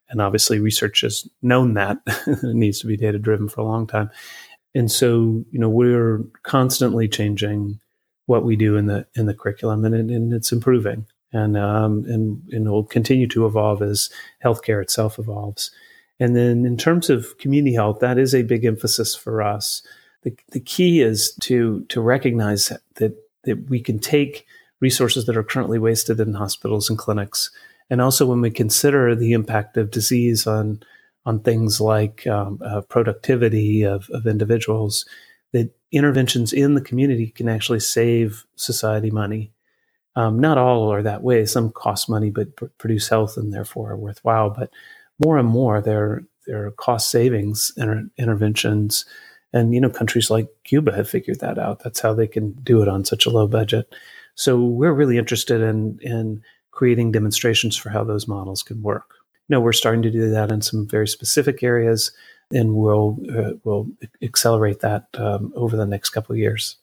and 0.09 0.21
obviously 0.21 0.59
research 0.59 1.01
has 1.01 1.27
known 1.41 1.73
that 1.73 1.97
it 2.27 2.55
needs 2.55 2.79
to 2.81 2.87
be 2.87 2.95
data 2.95 3.17
driven 3.17 3.49
for 3.49 3.61
a 3.61 3.65
long 3.65 3.87
time. 3.87 4.11
And 4.75 4.91
so 4.91 5.45
you 5.51 5.59
know 5.59 5.69
we're 5.69 6.19
constantly 6.43 7.07
changing 7.07 7.79
what 8.25 8.43
we 8.43 8.55
do 8.55 8.75
in 8.75 8.87
the 8.87 9.07
in 9.15 9.25
the 9.25 9.33
curriculum, 9.33 9.85
and, 9.85 10.11
and 10.11 10.33
it's 10.33 10.51
improving, 10.51 11.05
and 11.31 11.57
um, 11.57 12.03
and 12.07 12.41
and 12.51 12.69
will 12.69 12.83
continue 12.83 13.27
to 13.27 13.45
evolve 13.45 13.81
as 13.81 14.09
healthcare 14.43 14.81
itself 14.81 15.17
evolves. 15.17 15.71
And 16.19 16.35
then 16.35 16.65
in 16.65 16.77
terms 16.77 17.09
of 17.09 17.37
community 17.37 17.75
health, 17.75 17.99
that 17.99 18.17
is 18.17 18.33
a 18.33 18.43
big 18.43 18.63
emphasis 18.63 19.15
for 19.15 19.41
us. 19.41 19.81
The, 20.23 20.35
the 20.51 20.59
key 20.59 21.01
is 21.01 21.33
to 21.41 21.85
to 21.85 22.01
recognize 22.01 22.71
that 22.95 23.13
that 23.43 23.69
we 23.69 23.79
can 23.79 23.99
take 23.99 24.45
resources 24.81 25.25
that 25.25 25.37
are 25.37 25.43
currently 25.43 25.79
wasted 25.79 26.19
in 26.19 26.33
hospitals 26.33 26.89
and 26.89 26.97
clinics, 26.97 27.49
and 27.89 28.01
also 28.01 28.25
when 28.25 28.41
we 28.41 28.51
consider 28.51 29.15
the 29.15 29.33
impact 29.33 29.77
of 29.77 29.91
disease 29.91 30.47
on 30.47 30.81
on 31.25 31.39
things 31.39 31.81
like 31.81 32.27
um, 32.27 32.59
uh, 32.63 32.81
productivity 32.81 33.83
of, 33.83 34.09
of 34.11 34.27
individuals, 34.27 35.05
that 35.53 35.75
interventions 35.91 36.53
in 36.53 36.75
the 36.75 36.81
community 36.81 37.27
can 37.27 37.49
actually 37.49 37.79
save 37.79 38.45
society 38.55 39.11
money. 39.11 39.51
Um, 40.15 40.39
not 40.39 40.57
all 40.57 40.91
are 40.93 41.03
that 41.03 41.23
way. 41.23 41.45
Some 41.45 41.71
cost 41.71 42.09
money 42.09 42.29
but 42.29 42.55
pr- 42.55 42.65
produce 42.77 43.09
health 43.09 43.37
and 43.37 43.53
therefore 43.53 43.91
are 43.91 43.97
worthwhile. 43.97 44.49
But 44.49 44.69
more 45.23 45.37
and 45.37 45.47
more, 45.47 45.81
there 45.81 46.25
are 46.49 46.71
cost 46.71 47.09
savings 47.09 47.73
inter- 47.77 48.07
interventions 48.17 49.05
and 49.55 49.73
you 49.73 49.79
know, 49.79 49.89
countries 49.89 50.29
like 50.29 50.49
Cuba 50.65 50.93
have 50.93 51.09
figured 51.09 51.39
that 51.39 51.57
out. 51.57 51.79
That's 51.79 52.01
how 52.01 52.13
they 52.13 52.27
can 52.27 52.51
do 52.63 52.81
it 52.81 52.89
on 52.89 53.05
such 53.05 53.25
a 53.25 53.29
low 53.29 53.47
budget. 53.47 53.95
So 54.35 54.61
we're 54.61 54.93
really 54.93 55.17
interested 55.17 55.61
in 55.61 55.97
in 56.01 56.43
creating 56.71 57.13
demonstrations 57.13 57.77
for 57.77 57.89
how 57.89 58.03
those 58.03 58.27
models 58.27 58.61
can 58.61 58.83
work. 58.83 59.15
Know, 59.47 59.59
we're 59.59 59.73
starting 59.73 60.01
to 60.01 60.11
do 60.11 60.29
that 60.31 60.51
in 60.51 60.61
some 60.61 60.87
very 60.87 61.07
specific 61.07 61.61
areas, 61.61 62.11
and 62.51 62.75
we'll 62.75 63.17
uh, 63.31 63.51
we'll 63.63 63.87
accelerate 64.21 64.79
that 64.79 65.07
um, 65.15 65.53
over 65.55 65.77
the 65.77 65.85
next 65.85 66.09
couple 66.09 66.33
of 66.33 66.39
years. 66.39 66.77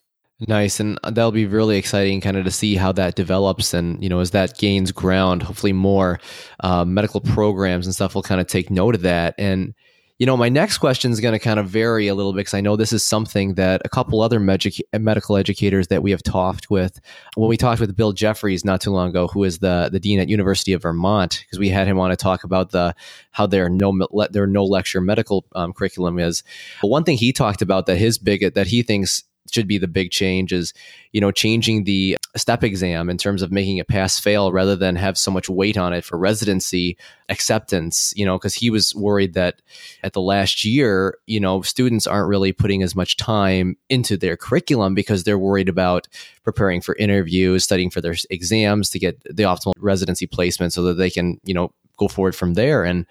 Nice, 0.47 0.79
and 0.79 0.97
that'll 1.03 1.31
be 1.31 1.45
really 1.45 1.77
exciting, 1.77 2.19
kind 2.19 2.37
of 2.37 2.45
to 2.45 2.51
see 2.51 2.75
how 2.75 2.91
that 2.93 3.15
develops, 3.15 3.73
and 3.73 4.01
you 4.01 4.09
know, 4.09 4.19
as 4.19 4.31
that 4.31 4.57
gains 4.57 4.91
ground, 4.91 5.43
hopefully 5.43 5.73
more 5.73 6.19
uh, 6.61 6.83
medical 6.85 7.21
programs 7.21 7.85
and 7.85 7.93
stuff 7.93 8.15
will 8.15 8.23
kind 8.23 8.41
of 8.41 8.47
take 8.47 8.71
note 8.71 8.95
of 8.95 9.01
that. 9.01 9.35
And 9.37 9.73
you 10.19 10.27
know, 10.27 10.37
my 10.37 10.49
next 10.49 10.77
question 10.77 11.11
is 11.11 11.19
going 11.19 11.33
to 11.33 11.39
kind 11.39 11.59
of 11.59 11.67
vary 11.67 12.07
a 12.07 12.13
little 12.13 12.33
bit 12.33 12.37
because 12.37 12.53
I 12.53 12.61
know 12.61 12.75
this 12.75 12.93
is 12.93 13.03
something 13.03 13.55
that 13.55 13.81
a 13.83 13.89
couple 13.89 14.21
other 14.21 14.39
medical 14.39 15.37
educators 15.37 15.87
that 15.87 16.03
we 16.03 16.11
have 16.11 16.21
talked 16.21 16.69
with, 16.69 16.99
when 17.35 17.49
we 17.49 17.57
talked 17.57 17.81
with 17.81 17.95
Bill 17.95 18.13
Jeffries 18.13 18.63
not 18.63 18.79
too 18.79 18.91
long 18.91 19.09
ago, 19.09 19.27
who 19.27 19.43
is 19.43 19.59
the 19.59 19.89
the 19.91 19.99
dean 19.99 20.19
at 20.19 20.29
University 20.29 20.71
of 20.73 20.83
Vermont, 20.83 21.43
because 21.43 21.57
we 21.57 21.69
had 21.69 21.87
him 21.87 21.99
on 21.99 22.11
to 22.11 22.15
talk 22.15 22.43
about 22.43 22.69
the 22.69 22.95
how 23.31 23.47
their 23.47 23.69
no 23.69 24.07
their 24.29 24.45
no 24.45 24.63
lecture 24.63 25.01
medical 25.01 25.45
um, 25.55 25.73
curriculum 25.73 26.19
is. 26.19 26.43
But 26.81 26.89
one 26.89 27.03
thing 27.03 27.17
he 27.17 27.33
talked 27.33 27.63
about 27.63 27.87
that 27.87 27.97
his 27.97 28.19
big 28.19 28.53
that 28.53 28.67
he 28.67 28.83
thinks 28.83 29.23
should 29.51 29.67
be 29.67 29.77
the 29.77 29.87
big 29.87 30.11
change 30.11 30.51
is 30.51 30.73
you 31.11 31.21
know 31.21 31.31
changing 31.31 31.83
the 31.83 32.17
step 32.35 32.63
exam 32.63 33.09
in 33.09 33.17
terms 33.17 33.41
of 33.41 33.51
making 33.51 33.77
it 33.77 33.87
pass 33.87 34.19
fail 34.19 34.51
rather 34.51 34.75
than 34.75 34.95
have 34.95 35.17
so 35.17 35.29
much 35.29 35.49
weight 35.49 35.77
on 35.77 35.93
it 35.93 36.03
for 36.03 36.17
residency 36.17 36.97
acceptance 37.29 38.13
you 38.15 38.25
know 38.25 38.37
because 38.37 38.53
he 38.53 38.69
was 38.69 38.95
worried 38.95 39.33
that 39.33 39.61
at 40.03 40.13
the 40.13 40.21
last 40.21 40.63
year 40.63 41.17
you 41.27 41.39
know 41.39 41.61
students 41.61 42.07
aren't 42.07 42.29
really 42.29 42.51
putting 42.51 42.81
as 42.81 42.95
much 42.95 43.17
time 43.17 43.75
into 43.89 44.17
their 44.17 44.37
curriculum 44.37 44.95
because 44.95 45.23
they're 45.23 45.37
worried 45.37 45.69
about 45.69 46.07
preparing 46.43 46.81
for 46.81 46.95
interviews 46.95 47.63
studying 47.63 47.89
for 47.89 48.01
their 48.01 48.15
exams 48.29 48.89
to 48.89 48.99
get 48.99 49.21
the 49.23 49.43
optimal 49.43 49.73
residency 49.77 50.25
placement 50.25 50.73
so 50.73 50.83
that 50.83 50.95
they 50.95 51.09
can 51.09 51.39
you 51.43 51.53
know 51.53 51.71
go 51.97 52.07
forward 52.07 52.35
from 52.35 52.53
there. 52.53 52.83
And 52.83 53.05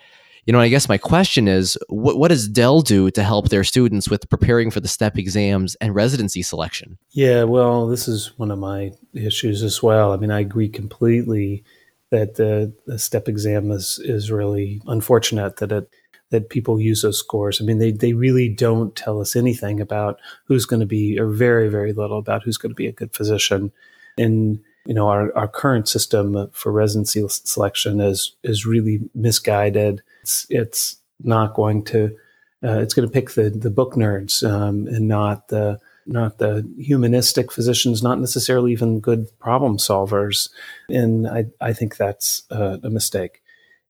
you 0.46 0.52
know, 0.52 0.60
I 0.60 0.68
guess 0.68 0.88
my 0.88 0.98
question 0.98 1.46
is, 1.46 1.78
what, 1.88 2.18
what 2.18 2.28
does 2.28 2.48
Dell 2.48 2.80
do 2.80 3.10
to 3.12 3.22
help 3.22 3.48
their 3.48 3.64
students 3.64 4.08
with 4.08 4.28
preparing 4.28 4.70
for 4.70 4.80
the 4.80 4.88
STEP 4.88 5.18
exams 5.18 5.76
and 5.76 5.94
residency 5.94 6.42
selection? 6.42 6.98
Yeah, 7.12 7.44
well, 7.44 7.86
this 7.86 8.08
is 8.08 8.36
one 8.38 8.50
of 8.50 8.58
my 8.58 8.92
issues 9.14 9.62
as 9.62 9.82
well. 9.82 10.12
I 10.12 10.16
mean, 10.16 10.30
I 10.30 10.40
agree 10.40 10.68
completely 10.68 11.62
that 12.10 12.34
the, 12.34 12.72
the 12.86 12.98
STEP 12.98 13.28
exam 13.28 13.70
is 13.70 13.98
is 14.04 14.30
really 14.30 14.82
unfortunate 14.86 15.56
that 15.56 15.72
it 15.72 15.88
that 16.30 16.48
people 16.48 16.80
use 16.80 17.02
those 17.02 17.18
scores. 17.18 17.60
I 17.60 17.64
mean, 17.64 17.78
they 17.78 17.92
they 17.92 18.12
really 18.12 18.48
don't 18.48 18.96
tell 18.96 19.20
us 19.20 19.36
anything 19.36 19.80
about 19.80 20.18
who's 20.46 20.66
going 20.66 20.80
to 20.80 20.86
be, 20.86 21.18
or 21.18 21.28
very 21.28 21.68
very 21.68 21.92
little 21.92 22.18
about 22.18 22.42
who's 22.42 22.58
going 22.58 22.70
to 22.70 22.76
be 22.76 22.86
a 22.86 22.92
good 22.92 23.14
physician. 23.14 23.72
And 24.18 24.60
you 24.86 24.94
know, 24.94 25.08
our, 25.08 25.34
our 25.36 25.48
current 25.48 25.88
system 25.88 26.50
for 26.52 26.72
residency 26.72 27.24
selection 27.28 28.00
is 28.00 28.34
is 28.42 28.66
really 28.66 29.00
misguided 29.14 30.02
it's, 30.22 30.46
it's 30.48 30.96
not 31.22 31.54
going 31.54 31.84
to 31.84 32.16
uh, 32.64 32.78
it's 32.78 32.94
going 32.94 33.08
to 33.08 33.12
pick 33.12 33.30
the 33.32 33.50
the 33.50 33.70
book 33.70 33.94
nerds 33.94 34.48
um, 34.48 34.86
and 34.86 35.08
not 35.08 35.48
the 35.48 35.78
not 36.06 36.38
the 36.38 36.68
humanistic 36.78 37.52
physicians, 37.52 38.02
not 38.02 38.20
necessarily 38.20 38.72
even 38.72 39.00
good 39.00 39.26
problem 39.38 39.78
solvers. 39.78 40.50
And 40.88 41.28
I, 41.28 41.46
I 41.60 41.72
think 41.72 41.96
that's 41.96 42.42
uh, 42.50 42.78
a 42.82 42.90
mistake. 42.90 43.42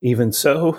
Even 0.02 0.32
so, 0.32 0.78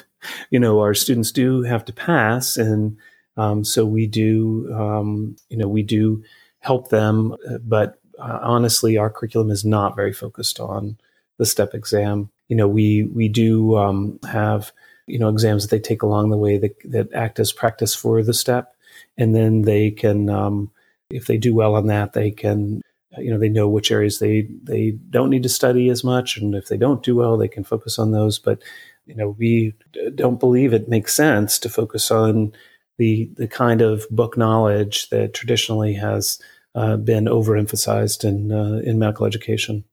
you 0.50 0.58
know, 0.58 0.80
our 0.80 0.94
students 0.94 1.30
do 1.30 1.62
have 1.62 1.84
to 1.84 1.92
pass. 1.92 2.56
And 2.56 2.96
um, 3.36 3.64
so 3.64 3.84
we 3.84 4.06
do, 4.06 4.72
um, 4.74 5.36
you 5.48 5.56
know, 5.56 5.68
we 5.68 5.82
do 5.82 6.22
help 6.60 6.88
them. 6.88 7.36
But 7.62 8.00
uh, 8.18 8.38
honestly, 8.42 8.96
our 8.96 9.10
curriculum 9.10 9.50
is 9.50 9.64
not 9.64 9.94
very 9.94 10.12
focused 10.12 10.58
on 10.58 10.98
the 11.38 11.46
STEP 11.46 11.74
exam. 11.74 12.30
You 12.48 12.56
know, 12.56 12.68
we, 12.68 13.04
we 13.04 13.28
do 13.28 13.76
um, 13.76 14.18
have 14.28 14.72
you 15.06 15.18
know 15.18 15.28
exams 15.28 15.62
that 15.62 15.70
they 15.70 15.80
take 15.80 16.02
along 16.02 16.30
the 16.30 16.36
way 16.36 16.58
that, 16.58 16.76
that 16.84 17.12
act 17.12 17.38
as 17.38 17.52
practice 17.52 17.94
for 17.94 18.22
the 18.22 18.34
step. 18.34 18.74
And 19.16 19.34
then 19.34 19.62
they 19.62 19.90
can 19.90 20.28
um, 20.28 20.70
if 21.10 21.26
they 21.26 21.36
do 21.36 21.54
well 21.54 21.74
on 21.74 21.86
that 21.88 22.12
they 22.12 22.30
can 22.30 22.82
you 23.18 23.30
know 23.30 23.38
they 23.38 23.48
know 23.48 23.68
which 23.68 23.90
areas 23.90 24.18
they 24.18 24.48
they 24.62 24.92
don't 25.10 25.30
need 25.30 25.42
to 25.42 25.48
study 25.48 25.88
as 25.88 26.02
much. 26.04 26.36
And 26.36 26.54
if 26.54 26.68
they 26.68 26.76
don't 26.76 27.02
do 27.02 27.16
well 27.16 27.36
they 27.36 27.48
can 27.48 27.64
focus 27.64 27.98
on 27.98 28.12
those. 28.12 28.38
But 28.38 28.62
you 29.06 29.14
know 29.14 29.36
we 29.38 29.74
don't 30.14 30.40
believe 30.40 30.72
it 30.72 30.88
makes 30.88 31.14
sense 31.14 31.58
to 31.60 31.68
focus 31.68 32.10
on 32.10 32.52
the 32.98 33.30
the 33.36 33.48
kind 33.48 33.80
of 33.80 34.06
book 34.10 34.36
knowledge 34.36 35.10
that 35.10 35.34
traditionally 35.34 35.94
has 35.94 36.40
uh, 36.74 36.96
been 36.96 37.24
overemphasized 37.24 38.24
in 38.24 38.52
uh, 38.52 38.80
in 38.84 38.98
medical 38.98 39.26
education 39.26 39.84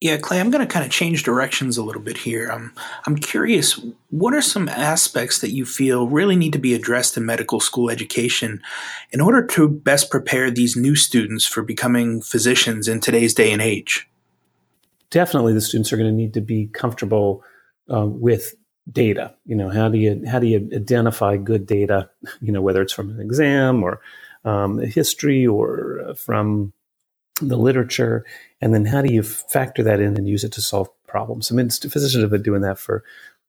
yeah, 0.00 0.16
Clay, 0.16 0.40
I'm 0.40 0.50
going 0.50 0.66
to 0.66 0.72
kind 0.72 0.84
of 0.84 0.90
change 0.90 1.24
directions 1.24 1.76
a 1.76 1.82
little 1.82 2.00
bit 2.00 2.16
here. 2.16 2.50
Um, 2.50 2.72
I'm 3.06 3.16
curious, 3.16 3.78
what 4.08 4.32
are 4.32 4.40
some 4.40 4.66
aspects 4.66 5.40
that 5.40 5.50
you 5.50 5.66
feel 5.66 6.08
really 6.08 6.36
need 6.36 6.54
to 6.54 6.58
be 6.58 6.72
addressed 6.72 7.18
in 7.18 7.26
medical 7.26 7.60
school 7.60 7.90
education 7.90 8.62
in 9.12 9.20
order 9.20 9.46
to 9.48 9.68
best 9.68 10.10
prepare 10.10 10.50
these 10.50 10.74
new 10.74 10.96
students 10.96 11.44
for 11.44 11.62
becoming 11.62 12.22
physicians 12.22 12.88
in 12.88 13.00
today's 13.00 13.34
day 13.34 13.52
and 13.52 13.60
age? 13.60 14.08
Definitely, 15.10 15.52
the 15.52 15.60
students 15.60 15.92
are 15.92 15.98
going 15.98 16.08
to 16.08 16.16
need 16.16 16.32
to 16.32 16.40
be 16.40 16.68
comfortable 16.68 17.44
uh, 17.92 18.06
with 18.06 18.54
data. 18.90 19.34
You 19.44 19.56
know, 19.56 19.68
how 19.68 19.90
do 19.90 19.98
you 19.98 20.22
how 20.26 20.38
do 20.38 20.46
you 20.46 20.70
identify 20.72 21.36
good 21.36 21.66
data? 21.66 22.08
You 22.40 22.52
know, 22.52 22.62
whether 22.62 22.80
it's 22.80 22.92
from 22.92 23.10
an 23.10 23.20
exam 23.20 23.82
or 23.82 24.00
um, 24.44 24.78
history 24.78 25.46
or 25.46 26.00
uh, 26.08 26.14
from 26.14 26.72
the 27.40 27.56
literature, 27.56 28.24
and 28.60 28.74
then 28.74 28.84
how 28.84 29.02
do 29.02 29.12
you 29.12 29.22
factor 29.22 29.82
that 29.82 30.00
in 30.00 30.16
and 30.16 30.28
use 30.28 30.44
it 30.44 30.52
to 30.52 30.60
solve 30.60 30.88
problems? 31.06 31.50
I 31.50 31.54
mean, 31.54 31.70
physicians 31.70 32.22
have 32.22 32.30
been 32.30 32.42
doing 32.42 32.62
that 32.62 32.78
for 32.78 33.04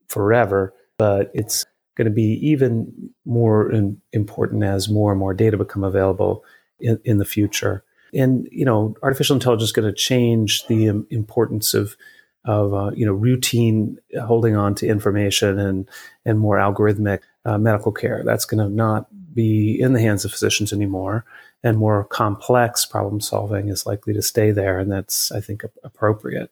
forever, 0.07 0.73
but 0.97 1.31
it's 1.33 1.65
going 1.95 2.05
to 2.05 2.11
be 2.11 2.39
even 2.41 3.11
more 3.25 3.71
important 4.13 4.63
as 4.63 4.89
more 4.89 5.11
and 5.11 5.19
more 5.19 5.33
data 5.33 5.57
become 5.57 5.83
available 5.83 6.43
in, 6.79 6.99
in 7.03 7.17
the 7.17 7.25
future. 7.25 7.83
And 8.13 8.47
you 8.51 8.65
know, 8.65 8.95
artificial 9.03 9.35
intelligence 9.35 9.69
is 9.69 9.73
going 9.73 9.87
to 9.87 9.93
change 9.93 10.65
the 10.67 10.87
importance 11.09 11.73
of 11.73 11.95
of 12.43 12.73
uh, 12.73 12.91
you 12.95 13.05
know 13.05 13.13
routine 13.13 13.97
holding 14.25 14.55
on 14.55 14.75
to 14.75 14.87
information 14.87 15.59
and 15.59 15.89
and 16.25 16.39
more 16.39 16.57
algorithmic 16.57 17.19
uh, 17.45 17.57
medical 17.57 17.91
care. 17.91 18.23
That's 18.25 18.45
going 18.45 18.65
to 18.65 18.73
not 18.73 19.07
be 19.33 19.79
in 19.79 19.93
the 19.93 20.01
hands 20.01 20.25
of 20.25 20.31
physicians 20.31 20.73
anymore 20.73 21.25
and 21.63 21.77
more 21.77 22.03
complex 22.05 22.85
problem 22.85 23.21
solving 23.21 23.69
is 23.69 23.85
likely 23.85 24.13
to 24.13 24.21
stay 24.21 24.51
there, 24.51 24.79
and 24.79 24.91
that's 24.91 25.31
I 25.31 25.41
think 25.41 25.63
appropriate. 25.83 26.51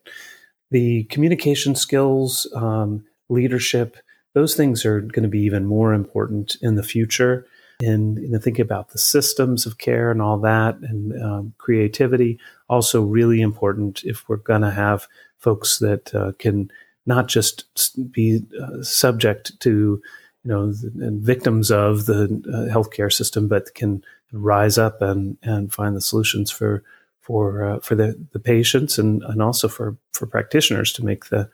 The 0.72 1.04
communication 1.06 1.76
skills, 1.76 2.48
um, 2.56 3.06
leadership, 3.28 3.98
those 4.34 4.56
things 4.56 4.86
are 4.86 5.02
going 5.02 5.24
to 5.24 5.30
be 5.30 5.42
even 5.42 5.65
more 5.65 5.94
important 5.94 6.58
in 6.62 6.76
the 6.76 6.84
future. 6.84 7.46
And 7.82 8.20
you 8.20 8.30
know, 8.30 8.39
thinking 8.39 8.63
about 8.63 8.89
the 8.89 8.98
systems 8.98 9.65
of 9.65 9.78
care 9.78 10.12
and 10.12 10.22
all 10.22 10.38
that, 10.39 10.78
and 10.82 11.24
um, 11.24 11.54
creativity, 11.58 12.38
also 12.70 13.02
really 13.02 13.42
important 13.42 14.04
if 14.04 14.28
we're 14.28 14.38
going 14.38 14.62
to 14.62 14.72
have 14.72 15.08
folks 15.38 15.80
that 15.80 16.13
uh, 16.13 16.34
can 16.38 16.70
not 17.06 17.28
just 17.28 17.65
be 18.12 18.42
uh, 18.62 18.84
subject 18.84 19.58
to, 19.62 20.02
know, 20.50 20.74
and 21.00 21.22
victims 21.22 21.72
of 21.72 22.06
the 22.06 22.24
uh, 22.24 22.74
healthcare 22.74 23.12
system, 23.12 23.48
but 23.48 23.74
can 23.74 24.04
rise 24.32 24.78
up 24.78 25.02
and 25.02 25.38
and 25.42 25.74
find 25.74 25.96
the 25.96 26.02
solutions 26.02 26.52
for 26.52 26.84
for 27.30 27.64
uh, 27.64 27.80
for 27.80 27.96
the, 27.96 28.20
the 28.32 28.40
patients 28.40 28.98
and, 28.98 29.22
and 29.24 29.42
also 29.42 29.68
for, 29.68 29.96
for 30.14 30.26
practitioners 30.26 30.92
to 30.94 31.06
make 31.06 31.26
the 31.26 31.50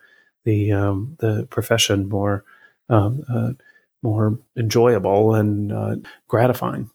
the 0.46 0.72
um, 0.72 1.18
the 1.20 1.46
profession 1.50 2.08
more 2.08 2.46
um, 2.90 3.24
uh, 3.30 3.52
more 4.02 4.40
enjoyable 4.56 5.36
and 5.36 5.72
uh, 5.72 5.96
gratifying. 6.28 6.90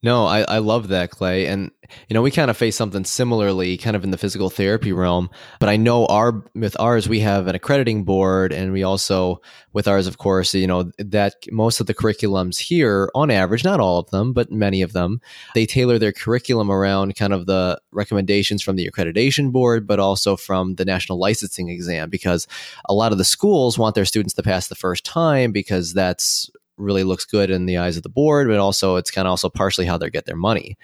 No, 0.00 0.26
I, 0.26 0.42
I 0.42 0.58
love 0.58 0.88
that, 0.88 1.10
Clay. 1.10 1.46
And, 1.46 1.72
you 2.08 2.14
know, 2.14 2.22
we 2.22 2.30
kind 2.30 2.50
of 2.50 2.56
face 2.56 2.76
something 2.76 3.04
similarly 3.04 3.76
kind 3.76 3.96
of 3.96 4.04
in 4.04 4.12
the 4.12 4.18
physical 4.18 4.48
therapy 4.48 4.92
realm. 4.92 5.28
But 5.58 5.68
I 5.68 5.76
know 5.76 6.06
our 6.06 6.44
with 6.54 6.78
ours, 6.78 7.08
we 7.08 7.18
have 7.20 7.48
an 7.48 7.56
accrediting 7.56 8.04
board 8.04 8.52
and 8.52 8.72
we 8.72 8.84
also 8.84 9.40
with 9.72 9.88
ours, 9.88 10.06
of 10.06 10.18
course, 10.18 10.54
you 10.54 10.68
know, 10.68 10.92
that 10.98 11.34
most 11.50 11.80
of 11.80 11.88
the 11.88 11.94
curriculums 11.94 12.58
here, 12.58 13.10
on 13.12 13.28
average, 13.28 13.64
not 13.64 13.80
all 13.80 13.98
of 13.98 14.08
them, 14.10 14.32
but 14.32 14.52
many 14.52 14.82
of 14.82 14.92
them, 14.92 15.20
they 15.54 15.66
tailor 15.66 15.98
their 15.98 16.12
curriculum 16.12 16.70
around 16.70 17.16
kind 17.16 17.32
of 17.32 17.46
the 17.46 17.80
recommendations 17.90 18.62
from 18.62 18.76
the 18.76 18.88
accreditation 18.88 19.50
board, 19.50 19.84
but 19.84 19.98
also 19.98 20.36
from 20.36 20.76
the 20.76 20.84
national 20.84 21.18
licensing 21.18 21.68
exam, 21.70 22.08
because 22.08 22.46
a 22.88 22.94
lot 22.94 23.10
of 23.10 23.18
the 23.18 23.24
schools 23.24 23.76
want 23.76 23.96
their 23.96 24.04
students 24.04 24.34
to 24.34 24.44
pass 24.44 24.68
the 24.68 24.76
first 24.76 25.04
time 25.04 25.50
because 25.50 25.92
that's 25.92 26.48
really 26.78 27.04
looks 27.04 27.24
good 27.24 27.50
in 27.50 27.66
the 27.66 27.78
eyes 27.78 27.96
of 27.96 28.02
the 28.02 28.08
board, 28.08 28.48
but 28.48 28.58
also 28.58 28.96
it's 28.96 29.10
kind 29.10 29.26
of 29.26 29.30
also 29.30 29.48
partially 29.48 29.86
how 29.86 29.98
they 29.98 30.10
get 30.10 30.26
their 30.26 30.36
money. 30.36 30.76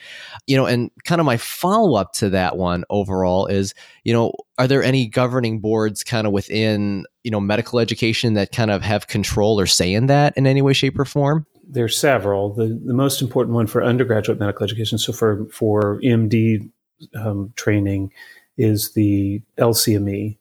You 0.47 0.57
know, 0.57 0.67
and 0.67 0.91
kind 1.05 1.21
of 1.21 1.25
my 1.25 1.37
follow 1.37 1.97
up 1.97 2.13
to 2.15 2.31
that 2.31 2.57
one 2.57 2.85
overall 2.91 3.47
is, 3.47 3.75
you 4.05 4.13
know, 4.13 4.33
are 4.59 4.69
there 4.69 4.83
any 4.83 5.07
governing 5.07 5.61
boards 5.61 6.05
kind 6.05 6.27
of 6.27 6.33
within, 6.33 7.07
you 7.23 7.31
know, 7.31 7.41
medical 7.41 7.79
education 7.79 8.35
that 8.35 8.53
kind 8.53 8.71
of 8.71 8.83
have 8.83 9.07
control 9.07 9.59
or 9.59 9.67
say 9.67 9.93
in 9.93 10.07
that 10.07 10.37
in 10.37 10.47
any 10.47 10.63
way, 10.63 10.73
shape, 10.73 10.99
or 10.99 11.05
form? 11.05 11.47
There's 11.67 11.97
several. 11.97 12.53
The 12.53 12.81
the 12.85 12.95
most 12.95 13.23
important 13.23 13.55
one 13.55 13.67
for 13.67 13.83
undergraduate 13.83 14.39
medical 14.39 14.65
education, 14.65 14.99
so 14.99 15.13
for 15.13 15.47
for 15.47 16.01
MD 16.03 16.71
um, 17.15 17.53
training, 17.57 18.13
is 18.57 18.93
the 18.93 19.43
LCME, 19.59 20.37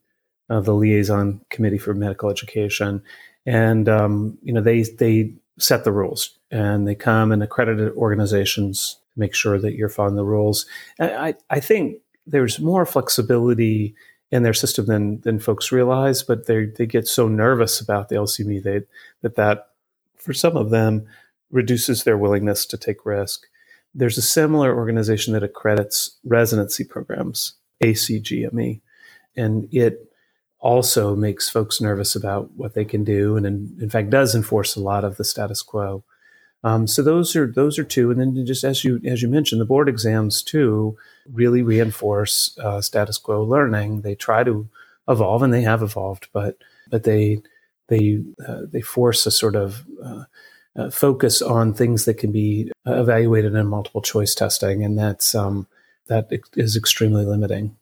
uh, 0.49 0.59
the 0.59 0.73
Liaison 0.73 1.41
Committee 1.49 1.77
for 1.77 1.93
Medical 1.93 2.29
Education, 2.29 3.01
and 3.45 3.87
um, 3.89 4.37
you 4.43 4.53
know 4.53 4.61
they 4.61 4.83
they 4.83 5.33
set 5.59 5.83
the 5.83 5.91
rules 5.91 6.37
and 6.51 6.87
they 6.87 6.95
come 6.95 7.31
and 7.31 7.43
accredited 7.43 7.93
organizations 7.93 8.97
make 9.15 9.35
sure 9.35 9.59
that 9.59 9.75
you're 9.75 9.89
following 9.89 10.15
the 10.15 10.25
rules. 10.25 10.65
I, 10.99 11.35
I 11.49 11.59
think 11.59 11.97
there's 12.25 12.59
more 12.59 12.85
flexibility 12.85 13.95
in 14.31 14.43
their 14.43 14.53
system 14.53 14.87
than 14.87 15.21
than 15.21 15.39
folks 15.39 15.71
realize, 15.71 16.23
but 16.23 16.47
they 16.47 16.65
they 16.65 16.85
get 16.85 17.07
so 17.07 17.27
nervous 17.27 17.79
about 17.79 18.09
the 18.09 18.15
LCME 18.15 18.63
they, 18.63 18.81
that 19.21 19.35
that 19.35 19.69
for 20.17 20.33
some 20.33 20.57
of 20.57 20.69
them 20.69 21.05
reduces 21.51 22.03
their 22.03 22.17
willingness 22.17 22.65
to 22.65 22.77
take 22.77 23.05
risk. 23.05 23.45
There's 23.93 24.17
a 24.17 24.23
similar 24.23 24.75
organization 24.75 25.33
that 25.33 25.43
accredits 25.43 26.17
residency 26.23 26.83
programs, 26.83 27.53
ACGME, 27.83 28.81
and 29.35 29.67
it 29.71 30.11
also 30.63 31.13
makes 31.13 31.49
folks 31.49 31.81
nervous 31.81 32.15
about 32.15 32.49
what 32.55 32.73
they 32.73 32.85
can 32.85 33.03
do, 33.03 33.35
and 33.35 33.45
in, 33.45 33.77
in 33.81 33.89
fact 33.89 34.09
does 34.09 34.33
enforce 34.33 34.75
a 34.75 34.81
lot 34.81 35.03
of 35.03 35.17
the 35.17 35.25
status 35.25 35.61
quo. 35.61 36.03
Um, 36.63 36.87
so 36.87 37.03
those 37.03 37.35
are 37.35 37.47
those 37.47 37.77
are 37.77 37.83
two, 37.83 38.09
and 38.09 38.19
then 38.19 38.45
just 38.45 38.63
as 38.63 38.83
you 38.83 38.99
as 39.05 39.21
you 39.21 39.27
mentioned, 39.27 39.59
the 39.59 39.65
board 39.65 39.89
exams 39.89 40.41
too 40.41 40.97
really 41.31 41.61
reinforce 41.61 42.57
uh, 42.59 42.79
status 42.81 43.17
quo 43.17 43.43
learning. 43.43 44.01
They 44.01 44.15
try 44.15 44.45
to 44.45 44.69
evolve, 45.09 45.43
and 45.43 45.53
they 45.53 45.63
have 45.63 45.83
evolved, 45.83 46.29
but 46.31 46.57
but 46.89 47.03
they 47.03 47.41
they 47.89 48.21
uh, 48.47 48.61
they 48.71 48.81
force 48.81 49.25
a 49.25 49.31
sort 49.31 49.57
of 49.57 49.85
uh, 50.01 50.23
uh 50.77 50.89
focus 50.89 51.41
on 51.41 51.73
things 51.73 52.05
that 52.05 52.17
can 52.17 52.31
be 52.31 52.71
evaluated 52.85 53.53
in 53.53 53.67
multiple 53.67 54.01
choice 54.01 54.33
testing, 54.33 54.81
and 54.81 54.97
that's 54.97 55.35
um, 55.35 55.67
that 56.07 56.29
is 56.55 56.77
extremely 56.77 57.25
limiting. 57.25 57.75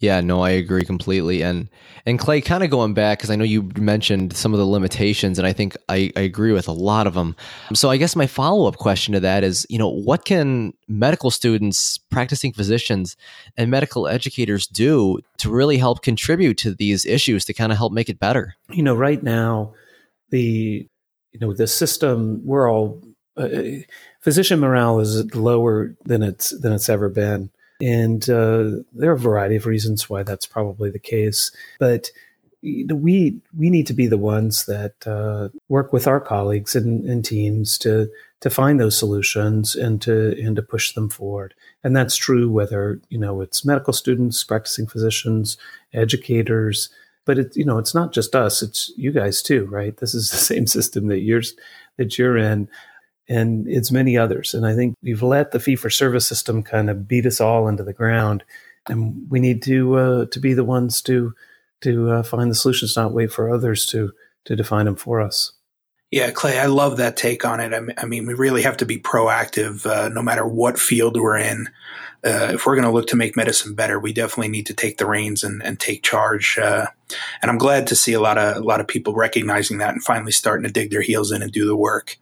Yeah, 0.00 0.20
no, 0.20 0.42
I 0.42 0.50
agree 0.50 0.84
completely. 0.84 1.42
And 1.42 1.68
and 2.04 2.18
Clay, 2.18 2.40
kind 2.40 2.62
of 2.62 2.68
going 2.68 2.92
back 2.92 3.18
because 3.18 3.30
I 3.30 3.36
know 3.36 3.44
you 3.44 3.70
mentioned 3.78 4.36
some 4.36 4.52
of 4.52 4.58
the 4.58 4.66
limitations, 4.66 5.38
and 5.38 5.46
I 5.46 5.52
think 5.52 5.76
I, 5.88 6.12
I 6.16 6.20
agree 6.20 6.52
with 6.52 6.68
a 6.68 6.72
lot 6.72 7.06
of 7.06 7.14
them. 7.14 7.34
So 7.72 7.90
I 7.90 7.96
guess 7.96 8.14
my 8.14 8.26
follow 8.26 8.66
up 8.66 8.76
question 8.76 9.14
to 9.14 9.20
that 9.20 9.44
is, 9.44 9.66
you 9.70 9.78
know, 9.78 9.88
what 9.88 10.24
can 10.24 10.74
medical 10.88 11.30
students, 11.30 11.96
practicing 11.96 12.52
physicians, 12.52 13.16
and 13.56 13.70
medical 13.70 14.06
educators 14.06 14.66
do 14.66 15.20
to 15.38 15.50
really 15.50 15.78
help 15.78 16.02
contribute 16.02 16.58
to 16.58 16.74
these 16.74 17.06
issues 17.06 17.44
to 17.46 17.54
kind 17.54 17.72
of 17.72 17.78
help 17.78 17.92
make 17.92 18.08
it 18.10 18.18
better? 18.18 18.56
You 18.70 18.82
know, 18.82 18.94
right 18.94 19.22
now, 19.22 19.72
the 20.30 20.86
you 21.32 21.40
know 21.40 21.54
the 21.54 21.66
system 21.66 22.42
we're 22.44 22.70
all 22.70 23.00
uh, 23.36 23.48
physician 24.20 24.60
morale 24.60 25.00
is 25.00 25.34
lower 25.34 25.96
than 26.04 26.22
it's 26.22 26.50
than 26.60 26.72
it's 26.72 26.88
ever 26.88 27.08
been 27.08 27.50
and 27.84 28.30
uh, 28.30 28.82
there 28.94 29.10
are 29.10 29.14
a 29.14 29.18
variety 29.18 29.56
of 29.56 29.66
reasons 29.66 30.08
why 30.08 30.22
that's 30.22 30.46
probably 30.46 30.90
the 30.90 30.98
case. 30.98 31.50
But 31.78 32.10
we 32.62 33.42
we 33.54 33.68
need 33.68 33.86
to 33.88 33.92
be 33.92 34.06
the 34.06 34.16
ones 34.16 34.64
that 34.64 35.06
uh, 35.06 35.50
work 35.68 35.92
with 35.92 36.06
our 36.06 36.18
colleagues 36.18 36.74
and, 36.74 37.04
and, 37.04 37.22
teams 37.22 37.76
to 37.78 38.08
to 38.40 38.48
find 38.48 38.80
those 38.80 38.98
solutions 38.98 39.76
and 39.76 40.00
to 40.00 40.34
and 40.42 40.56
to 40.56 40.62
push 40.62 40.94
them 40.94 41.10
forward. 41.10 41.52
And 41.82 41.94
that's 41.94 42.16
true 42.16 42.50
whether 42.50 43.02
you 43.10 43.18
know 43.18 43.42
it's 43.42 43.66
medical 43.66 43.92
students, 43.92 44.42
practicing 44.42 44.86
physicians, 44.86 45.58
educators. 45.92 46.88
But 47.26 47.38
it 47.38 47.54
you 47.54 47.66
know 47.66 47.76
it's 47.76 47.94
not 47.94 48.14
just 48.14 48.34
us; 48.34 48.62
it's 48.62 48.90
you 48.96 49.12
guys 49.12 49.42
too, 49.42 49.66
right? 49.66 49.94
This 49.98 50.14
is 50.14 50.30
the 50.30 50.36
same 50.52 50.66
system 50.66 51.08
that 51.08 51.20
you're 51.20 51.42
that 51.98 52.18
you're 52.18 52.38
in 52.38 52.66
and 53.28 53.66
it's 53.68 53.90
many 53.90 54.16
others. 54.16 54.54
And 54.54 54.66
I 54.66 54.74
think 54.74 54.94
we've 55.02 55.22
let 55.22 55.52
the 55.52 55.60
fee 55.60 55.76
for 55.76 55.90
service 55.90 56.26
system 56.26 56.62
kind 56.62 56.90
of 56.90 57.08
beat 57.08 57.26
us 57.26 57.40
all 57.40 57.68
into 57.68 57.82
the 57.82 57.92
ground, 57.92 58.44
and 58.88 59.26
we 59.30 59.40
need 59.40 59.62
to 59.62 59.94
uh, 59.96 60.26
to 60.26 60.40
be 60.40 60.54
the 60.54 60.64
ones 60.64 61.00
to 61.02 61.34
to 61.82 62.10
uh, 62.10 62.22
find 62.22 62.50
the 62.50 62.54
solutions, 62.54 62.96
not 62.96 63.12
wait 63.12 63.32
for 63.32 63.50
others 63.50 63.86
to 63.86 64.12
to 64.44 64.56
define 64.56 64.86
them 64.86 64.96
for 64.96 65.20
us. 65.20 65.52
Yeah, 66.10 66.30
Clay, 66.30 66.60
I 66.60 66.66
love 66.66 66.98
that 66.98 67.16
take 67.16 67.44
on 67.44 67.58
it. 67.58 67.74
I 67.98 68.04
mean, 68.04 68.24
we 68.24 68.34
really 68.34 68.62
have 68.62 68.76
to 68.76 68.86
be 68.86 68.98
proactive, 69.00 69.84
uh, 69.84 70.10
no 70.10 70.22
matter 70.22 70.46
what 70.46 70.78
field 70.78 71.20
we're 71.20 71.38
in. 71.38 71.68
Uh, 72.24 72.52
if 72.54 72.64
we're 72.64 72.76
going 72.76 72.86
to 72.86 72.92
look 72.92 73.08
to 73.08 73.16
make 73.16 73.36
medicine 73.36 73.74
better, 73.74 73.98
we 73.98 74.12
definitely 74.12 74.48
need 74.48 74.66
to 74.66 74.74
take 74.74 74.98
the 74.98 75.06
reins 75.06 75.42
and, 75.42 75.60
and 75.64 75.80
take 75.80 76.04
charge. 76.04 76.56
Uh, 76.56 76.86
and 77.42 77.50
I'm 77.50 77.58
glad 77.58 77.88
to 77.88 77.96
see 77.96 78.12
a 78.12 78.20
lot 78.20 78.38
of 78.38 78.56
a 78.56 78.60
lot 78.60 78.80
of 78.80 78.86
people 78.86 79.14
recognizing 79.14 79.78
that 79.78 79.92
and 79.92 80.04
finally 80.04 80.30
starting 80.30 80.64
to 80.64 80.72
dig 80.72 80.90
their 80.90 81.02
heels 81.02 81.32
in 81.32 81.42
and 81.42 81.50
do 81.50 81.66
the 81.66 81.76
work. 81.76 82.16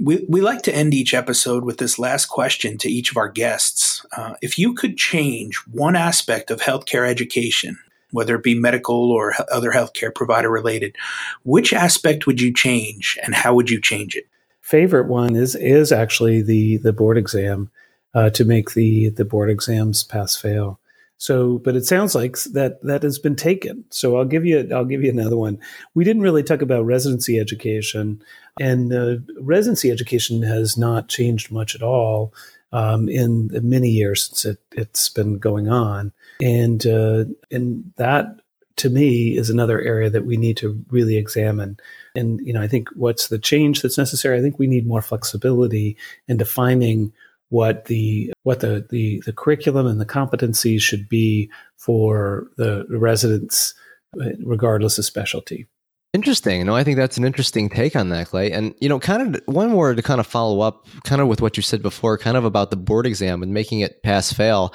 We, 0.00 0.24
we 0.28 0.40
like 0.40 0.62
to 0.62 0.74
end 0.74 0.94
each 0.94 1.12
episode 1.12 1.64
with 1.64 1.78
this 1.78 1.98
last 1.98 2.26
question 2.26 2.78
to 2.78 2.90
each 2.90 3.10
of 3.10 3.16
our 3.16 3.28
guests. 3.28 4.04
Uh, 4.16 4.34
if 4.40 4.58
you 4.58 4.74
could 4.74 4.96
change 4.96 5.56
one 5.70 5.96
aspect 5.96 6.50
of 6.50 6.60
healthcare 6.60 7.08
education, 7.08 7.78
whether 8.12 8.36
it 8.36 8.42
be 8.42 8.54
medical 8.54 9.10
or 9.10 9.34
other 9.50 9.72
healthcare 9.72 10.14
provider 10.14 10.50
related, 10.50 10.94
which 11.42 11.72
aspect 11.72 12.26
would 12.26 12.40
you 12.40 12.52
change 12.52 13.18
and 13.24 13.34
how 13.34 13.54
would 13.54 13.70
you 13.70 13.80
change 13.80 14.14
it? 14.14 14.26
Favorite 14.60 15.08
one 15.08 15.34
is 15.34 15.54
is 15.54 15.92
actually 15.92 16.42
the 16.42 16.76
the 16.76 16.92
board 16.92 17.16
exam 17.16 17.70
uh, 18.14 18.30
to 18.30 18.44
make 18.44 18.72
the 18.72 19.08
the 19.08 19.24
board 19.24 19.50
exams 19.50 20.04
pass 20.04 20.36
fail. 20.36 20.78
So, 21.18 21.58
but 21.58 21.74
it 21.74 21.84
sounds 21.84 22.14
like 22.14 22.36
that 22.52 22.80
that 22.82 23.02
has 23.02 23.18
been 23.18 23.34
taken. 23.34 23.84
So 23.90 24.16
I'll 24.16 24.24
give 24.24 24.46
you 24.46 24.68
I'll 24.72 24.84
give 24.84 25.02
you 25.02 25.10
another 25.10 25.36
one. 25.36 25.58
We 25.94 26.04
didn't 26.04 26.22
really 26.22 26.44
talk 26.44 26.62
about 26.62 26.86
residency 26.86 27.40
education, 27.40 28.22
and 28.60 28.92
uh, 28.92 29.16
residency 29.40 29.90
education 29.90 30.42
has 30.42 30.78
not 30.78 31.08
changed 31.08 31.50
much 31.50 31.74
at 31.74 31.82
all 31.82 32.32
um, 32.72 33.08
in 33.08 33.50
many 33.62 33.90
years 33.90 34.28
since 34.28 34.44
it, 34.44 34.58
it's 34.72 35.08
been 35.08 35.38
going 35.38 35.68
on, 35.68 36.12
and 36.40 36.86
uh, 36.86 37.24
and 37.50 37.92
that 37.96 38.40
to 38.76 38.88
me 38.88 39.36
is 39.36 39.50
another 39.50 39.80
area 39.80 40.08
that 40.08 40.24
we 40.24 40.36
need 40.36 40.56
to 40.58 40.84
really 40.90 41.16
examine. 41.16 41.78
And 42.14 42.40
you 42.46 42.52
know, 42.52 42.62
I 42.62 42.68
think 42.68 42.88
what's 42.94 43.26
the 43.26 43.40
change 43.40 43.82
that's 43.82 43.98
necessary? 43.98 44.38
I 44.38 44.40
think 44.40 44.58
we 44.58 44.68
need 44.68 44.86
more 44.86 45.02
flexibility 45.02 45.96
in 46.28 46.36
defining 46.36 47.12
what 47.50 47.86
the 47.86 48.32
what 48.42 48.60
the, 48.60 48.86
the 48.90 49.22
the 49.24 49.32
curriculum 49.32 49.86
and 49.86 50.00
the 50.00 50.06
competencies 50.06 50.80
should 50.80 51.08
be 51.08 51.50
for 51.76 52.48
the 52.56 52.86
residents 52.90 53.74
uh, 54.20 54.30
regardless 54.44 54.98
of 54.98 55.04
specialty 55.04 55.66
Interesting. 56.14 56.64
No, 56.64 56.74
I 56.74 56.84
think 56.84 56.96
that's 56.96 57.18
an 57.18 57.24
interesting 57.24 57.68
take 57.68 57.94
on 57.94 58.08
that, 58.08 58.28
Clay. 58.28 58.50
And, 58.50 58.74
you 58.80 58.88
know, 58.88 58.98
kind 58.98 59.36
of 59.36 59.42
one 59.44 59.68
more 59.68 59.94
to 59.94 60.00
kind 60.00 60.20
of 60.20 60.26
follow 60.26 60.60
up, 60.60 60.86
kind 61.04 61.20
of 61.20 61.28
with 61.28 61.42
what 61.42 61.58
you 61.58 61.62
said 61.62 61.82
before, 61.82 62.16
kind 62.16 62.38
of 62.38 62.46
about 62.46 62.70
the 62.70 62.78
board 62.78 63.04
exam 63.04 63.42
and 63.42 63.52
making 63.52 63.80
it 63.80 64.02
pass 64.02 64.32
fail. 64.32 64.72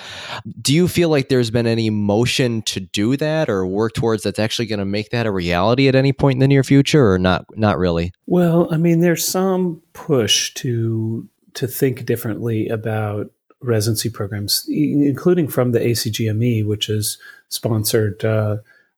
Do 0.61 0.75
you 0.75 0.87
feel 0.87 1.09
like 1.09 1.29
there's 1.29 1.49
been 1.49 1.65
any 1.65 1.89
motion 1.89 2.61
to 2.63 2.79
do 2.79 3.17
that 3.17 3.49
or 3.49 3.65
work 3.65 3.93
towards 3.93 4.21
that's 4.21 4.37
actually 4.37 4.67
going 4.67 4.77
to 4.77 4.85
make 4.85 5.09
that 5.09 5.25
a 5.25 5.31
reality 5.31 5.87
at 5.87 5.95
any 5.95 6.13
point 6.13 6.35
in 6.35 6.39
the 6.39 6.47
near 6.47 6.63
future 6.63 7.11
or 7.11 7.17
not, 7.17 7.45
not 7.57 7.79
really? 7.79 8.13
Well, 8.27 8.67
I 8.71 8.77
mean, 8.77 8.99
there's 8.99 9.27
some 9.27 9.81
push 9.93 10.53
to, 10.55 11.27
to 11.55 11.67
think 11.67 12.05
differently 12.05 12.67
about 12.67 13.31
residency 13.61 14.09
programs, 14.09 14.65
including 14.67 15.47
from 15.47 15.71
the 15.71 15.79
ACGME, 15.79 16.65
which 16.65 16.87
has 16.87 17.17
sponsored 17.49 18.25
uh, 18.25 18.57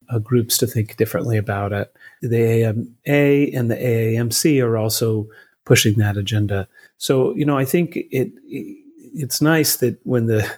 uh, 0.10 0.20
groups 0.20 0.58
to 0.58 0.68
think 0.68 0.98
differently 0.98 1.38
about 1.38 1.72
it 1.74 1.96
the 2.30 2.64
AMA 2.64 3.58
and 3.58 3.72
the 3.72 3.76
AAMC 3.76 4.64
are 4.64 4.78
also 4.78 5.28
pushing 5.66 5.96
that 5.96 6.18
agenda. 6.18 6.68
So 6.98 7.36
you 7.36 7.46
know, 7.46 7.58
I 7.58 7.66
think 7.66 7.96
it, 7.96 8.32
it 8.46 8.78
it's 9.14 9.42
nice 9.42 9.78
that 9.78 10.00
when 10.04 10.28
the 10.28 10.50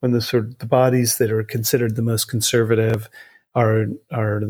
when 0.00 0.12
the 0.12 0.20
sort 0.20 0.44
of 0.44 0.58
the 0.58 0.66
bodies 0.66 1.18
that 1.18 1.30
are 1.30 1.44
considered 1.44 1.96
the 1.96 2.02
most 2.02 2.26
conservative 2.26 3.08
are 3.54 3.86
are 4.10 4.42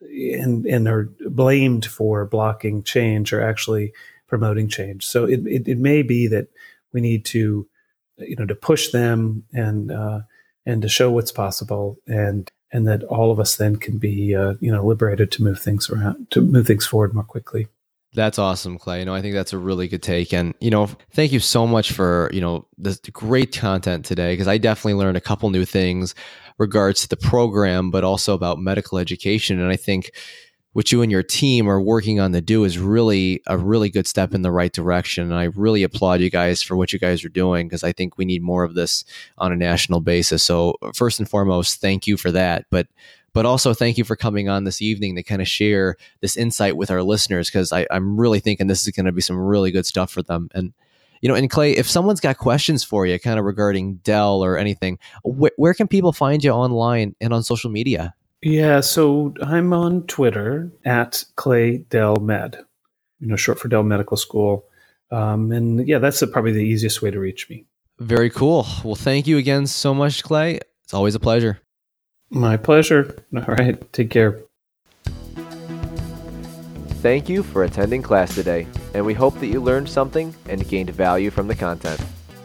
and 0.00 0.66
and 0.66 0.88
are 0.88 1.10
blamed 1.26 1.86
for 1.86 2.24
blocking 2.24 2.82
change 2.82 3.32
are 3.32 3.42
actually 3.42 3.92
promoting 4.28 4.68
change. 4.68 5.04
So 5.04 5.24
it, 5.24 5.40
it, 5.46 5.66
it 5.66 5.78
may 5.78 6.02
be 6.02 6.28
that 6.28 6.48
we 6.92 7.00
need 7.00 7.24
to 7.26 7.66
you 8.18 8.36
know 8.36 8.46
to 8.46 8.54
push 8.54 8.90
them 8.90 9.44
and 9.52 9.90
uh, 9.90 10.20
and 10.66 10.82
to 10.82 10.88
show 10.88 11.10
what's 11.10 11.32
possible 11.32 11.98
and 12.06 12.50
and 12.70 12.86
that 12.86 13.02
all 13.04 13.30
of 13.30 13.40
us 13.40 13.56
then 13.56 13.76
can 13.76 13.98
be 13.98 14.34
uh, 14.34 14.54
you 14.60 14.70
know 14.70 14.84
liberated 14.84 15.30
to 15.32 15.42
move 15.42 15.60
things 15.60 15.90
around 15.90 16.30
to 16.30 16.40
move 16.40 16.66
things 16.66 16.86
forward 16.86 17.14
more 17.14 17.24
quickly. 17.24 17.66
That's 18.14 18.38
awesome 18.38 18.78
clay. 18.78 19.00
You 19.00 19.04
know 19.04 19.14
i 19.14 19.22
think 19.22 19.34
that's 19.34 19.52
a 19.52 19.58
really 19.58 19.88
good 19.88 20.02
take. 20.02 20.32
And 20.32 20.54
you 20.60 20.70
know 20.70 20.86
thank 21.12 21.32
you 21.32 21.40
so 21.40 21.66
much 21.66 21.92
for 21.92 22.30
you 22.32 22.40
know 22.40 22.66
this 22.76 22.98
great 23.12 23.56
content 23.56 24.04
today 24.04 24.32
because 24.32 24.48
i 24.48 24.58
definitely 24.58 24.94
learned 24.94 25.16
a 25.16 25.22
couple 25.22 25.50
new 25.50 25.64
things 25.64 26.14
regards 26.58 27.02
to 27.02 27.08
the 27.08 27.16
program 27.16 27.90
but 27.90 28.04
also 28.04 28.34
about 28.34 28.58
medical 28.58 28.98
education. 28.98 29.60
And 29.60 29.70
i 29.70 29.76
think 29.76 30.10
what 30.78 30.92
you 30.92 31.02
and 31.02 31.10
your 31.10 31.24
team 31.24 31.68
are 31.68 31.80
working 31.80 32.20
on 32.20 32.30
to 32.30 32.40
do 32.40 32.62
is 32.62 32.78
really 32.78 33.42
a 33.48 33.58
really 33.58 33.90
good 33.90 34.06
step 34.06 34.32
in 34.32 34.42
the 34.42 34.52
right 34.52 34.72
direction. 34.72 35.24
And 35.24 35.34
I 35.34 35.46
really 35.56 35.82
applaud 35.82 36.20
you 36.20 36.30
guys 36.30 36.62
for 36.62 36.76
what 36.76 36.92
you 36.92 37.00
guys 37.00 37.24
are 37.24 37.28
doing 37.28 37.66
because 37.66 37.82
I 37.82 37.90
think 37.90 38.16
we 38.16 38.24
need 38.24 38.44
more 38.44 38.62
of 38.62 38.74
this 38.74 39.04
on 39.38 39.50
a 39.50 39.56
national 39.56 39.98
basis. 39.98 40.44
So 40.44 40.76
uh, 40.80 40.92
first 40.94 41.18
and 41.18 41.28
foremost, 41.28 41.80
thank 41.80 42.06
you 42.06 42.16
for 42.16 42.30
that. 42.30 42.66
But 42.70 42.86
but 43.32 43.44
also 43.44 43.74
thank 43.74 43.98
you 43.98 44.04
for 44.04 44.14
coming 44.14 44.48
on 44.48 44.62
this 44.62 44.80
evening 44.80 45.16
to 45.16 45.24
kind 45.24 45.42
of 45.42 45.48
share 45.48 45.96
this 46.20 46.36
insight 46.36 46.76
with 46.76 46.92
our 46.92 47.02
listeners 47.02 47.50
because 47.50 47.72
I'm 47.72 48.16
really 48.16 48.38
thinking 48.38 48.68
this 48.68 48.86
is 48.86 48.94
going 48.94 49.06
to 49.06 49.10
be 49.10 49.20
some 49.20 49.36
really 49.36 49.72
good 49.72 49.84
stuff 49.84 50.12
for 50.12 50.22
them. 50.22 50.48
And 50.54 50.72
you 51.22 51.28
know, 51.28 51.34
and 51.34 51.50
Clay, 51.50 51.72
if 51.72 51.90
someone's 51.90 52.20
got 52.20 52.38
questions 52.38 52.84
for 52.84 53.04
you, 53.04 53.18
kind 53.18 53.40
of 53.40 53.44
regarding 53.44 53.94
Dell 54.04 54.44
or 54.44 54.56
anything, 54.56 55.00
wh- 55.24 55.58
where 55.58 55.74
can 55.74 55.88
people 55.88 56.12
find 56.12 56.44
you 56.44 56.52
online 56.52 57.16
and 57.20 57.32
on 57.34 57.42
social 57.42 57.68
media? 57.68 58.14
Yeah, 58.42 58.80
so 58.80 59.34
I'm 59.42 59.72
on 59.72 60.04
Twitter 60.06 60.70
at 60.84 61.24
Clay 61.36 61.78
Dell 61.78 62.16
Med, 62.16 62.58
you 63.18 63.26
know, 63.26 63.36
short 63.36 63.58
for 63.58 63.68
Dell 63.68 63.82
Medical 63.82 64.16
School. 64.16 64.64
Um, 65.10 65.50
and 65.50 65.86
yeah, 65.88 65.98
that's 65.98 66.24
probably 66.26 66.52
the 66.52 66.60
easiest 66.60 67.02
way 67.02 67.10
to 67.10 67.18
reach 67.18 67.50
me. 67.50 67.66
Very 67.98 68.30
cool. 68.30 68.66
Well, 68.84 68.94
thank 68.94 69.26
you 69.26 69.38
again 69.38 69.66
so 69.66 69.92
much, 69.92 70.22
Clay. 70.22 70.60
It's 70.84 70.94
always 70.94 71.16
a 71.16 71.20
pleasure. 71.20 71.60
My 72.30 72.56
pleasure. 72.56 73.24
All 73.34 73.42
right. 73.42 73.92
Take 73.92 74.10
care. 74.10 74.40
Thank 77.00 77.28
you 77.28 77.42
for 77.42 77.64
attending 77.64 78.02
class 78.02 78.34
today, 78.34 78.66
and 78.92 79.04
we 79.06 79.14
hope 79.14 79.38
that 79.38 79.46
you 79.46 79.60
learned 79.60 79.88
something 79.88 80.34
and 80.48 80.68
gained 80.68 80.90
value 80.90 81.30
from 81.30 81.46
the 81.48 81.54
content. 81.54 82.00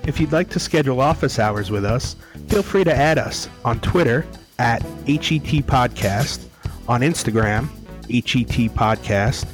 If 0.06 0.20
you'd 0.20 0.32
like 0.32 0.50
to 0.52 0.60
schedule 0.60 1.02
office 1.02 1.40
hours 1.40 1.72
with 1.72 1.86
us, 1.86 2.16
feel 2.48 2.62
free 2.62 2.84
to 2.84 2.96
add 2.96 3.18
us 3.18 3.50
on 3.66 3.80
Twitter 3.80 4.26
at 4.60 4.82
HET 5.08 5.66
Podcast, 5.66 6.46
on 6.88 7.02
Instagram, 7.02 7.68
HET 8.10 8.72
Podcast, 8.74 9.46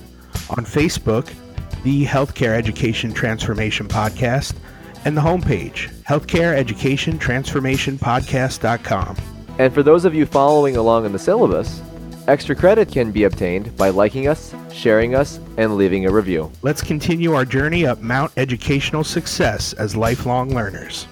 on 0.50 0.66
Facebook, 0.66 1.34
the 1.84 2.06
Healthcare 2.06 2.56
Education 2.56 3.14
Transformation 3.14 3.88
Podcast, 3.88 4.56
and 5.06 5.16
the 5.16 5.22
homepage, 5.22 5.90
Healthcare 6.04 6.56
Education 6.56 7.18
Transformation 7.18 7.98
Podcast.com. 7.98 9.16
And 9.58 9.74
for 9.74 9.84
those 9.84 10.06
of 10.06 10.14
you 10.14 10.26
following 10.26 10.78
along 10.78 11.06
in 11.06 11.12
the 11.12 11.20
syllabus, 11.20 11.82
extra 12.28 12.56
credit 12.56 12.92
can 12.92 13.12
be 13.12 13.24
obtained 13.24 13.76
by 13.76 13.90
liking 13.90 14.28
us, 14.28 14.54
sharing 14.72 15.16
us, 15.16 15.40
and 15.58 15.76
leaving 15.78 16.06
a 16.06 16.12
review. 16.12 16.52
Let's 16.62 16.82
continue 16.82 17.34
our 17.34 17.46
journey 17.46 17.86
up 17.86 18.02
Mount 18.02 18.32
Educational 18.38 19.04
Success 19.04 19.74
as 19.74 19.96
lifelong 19.96 20.54
learners. 20.54 21.08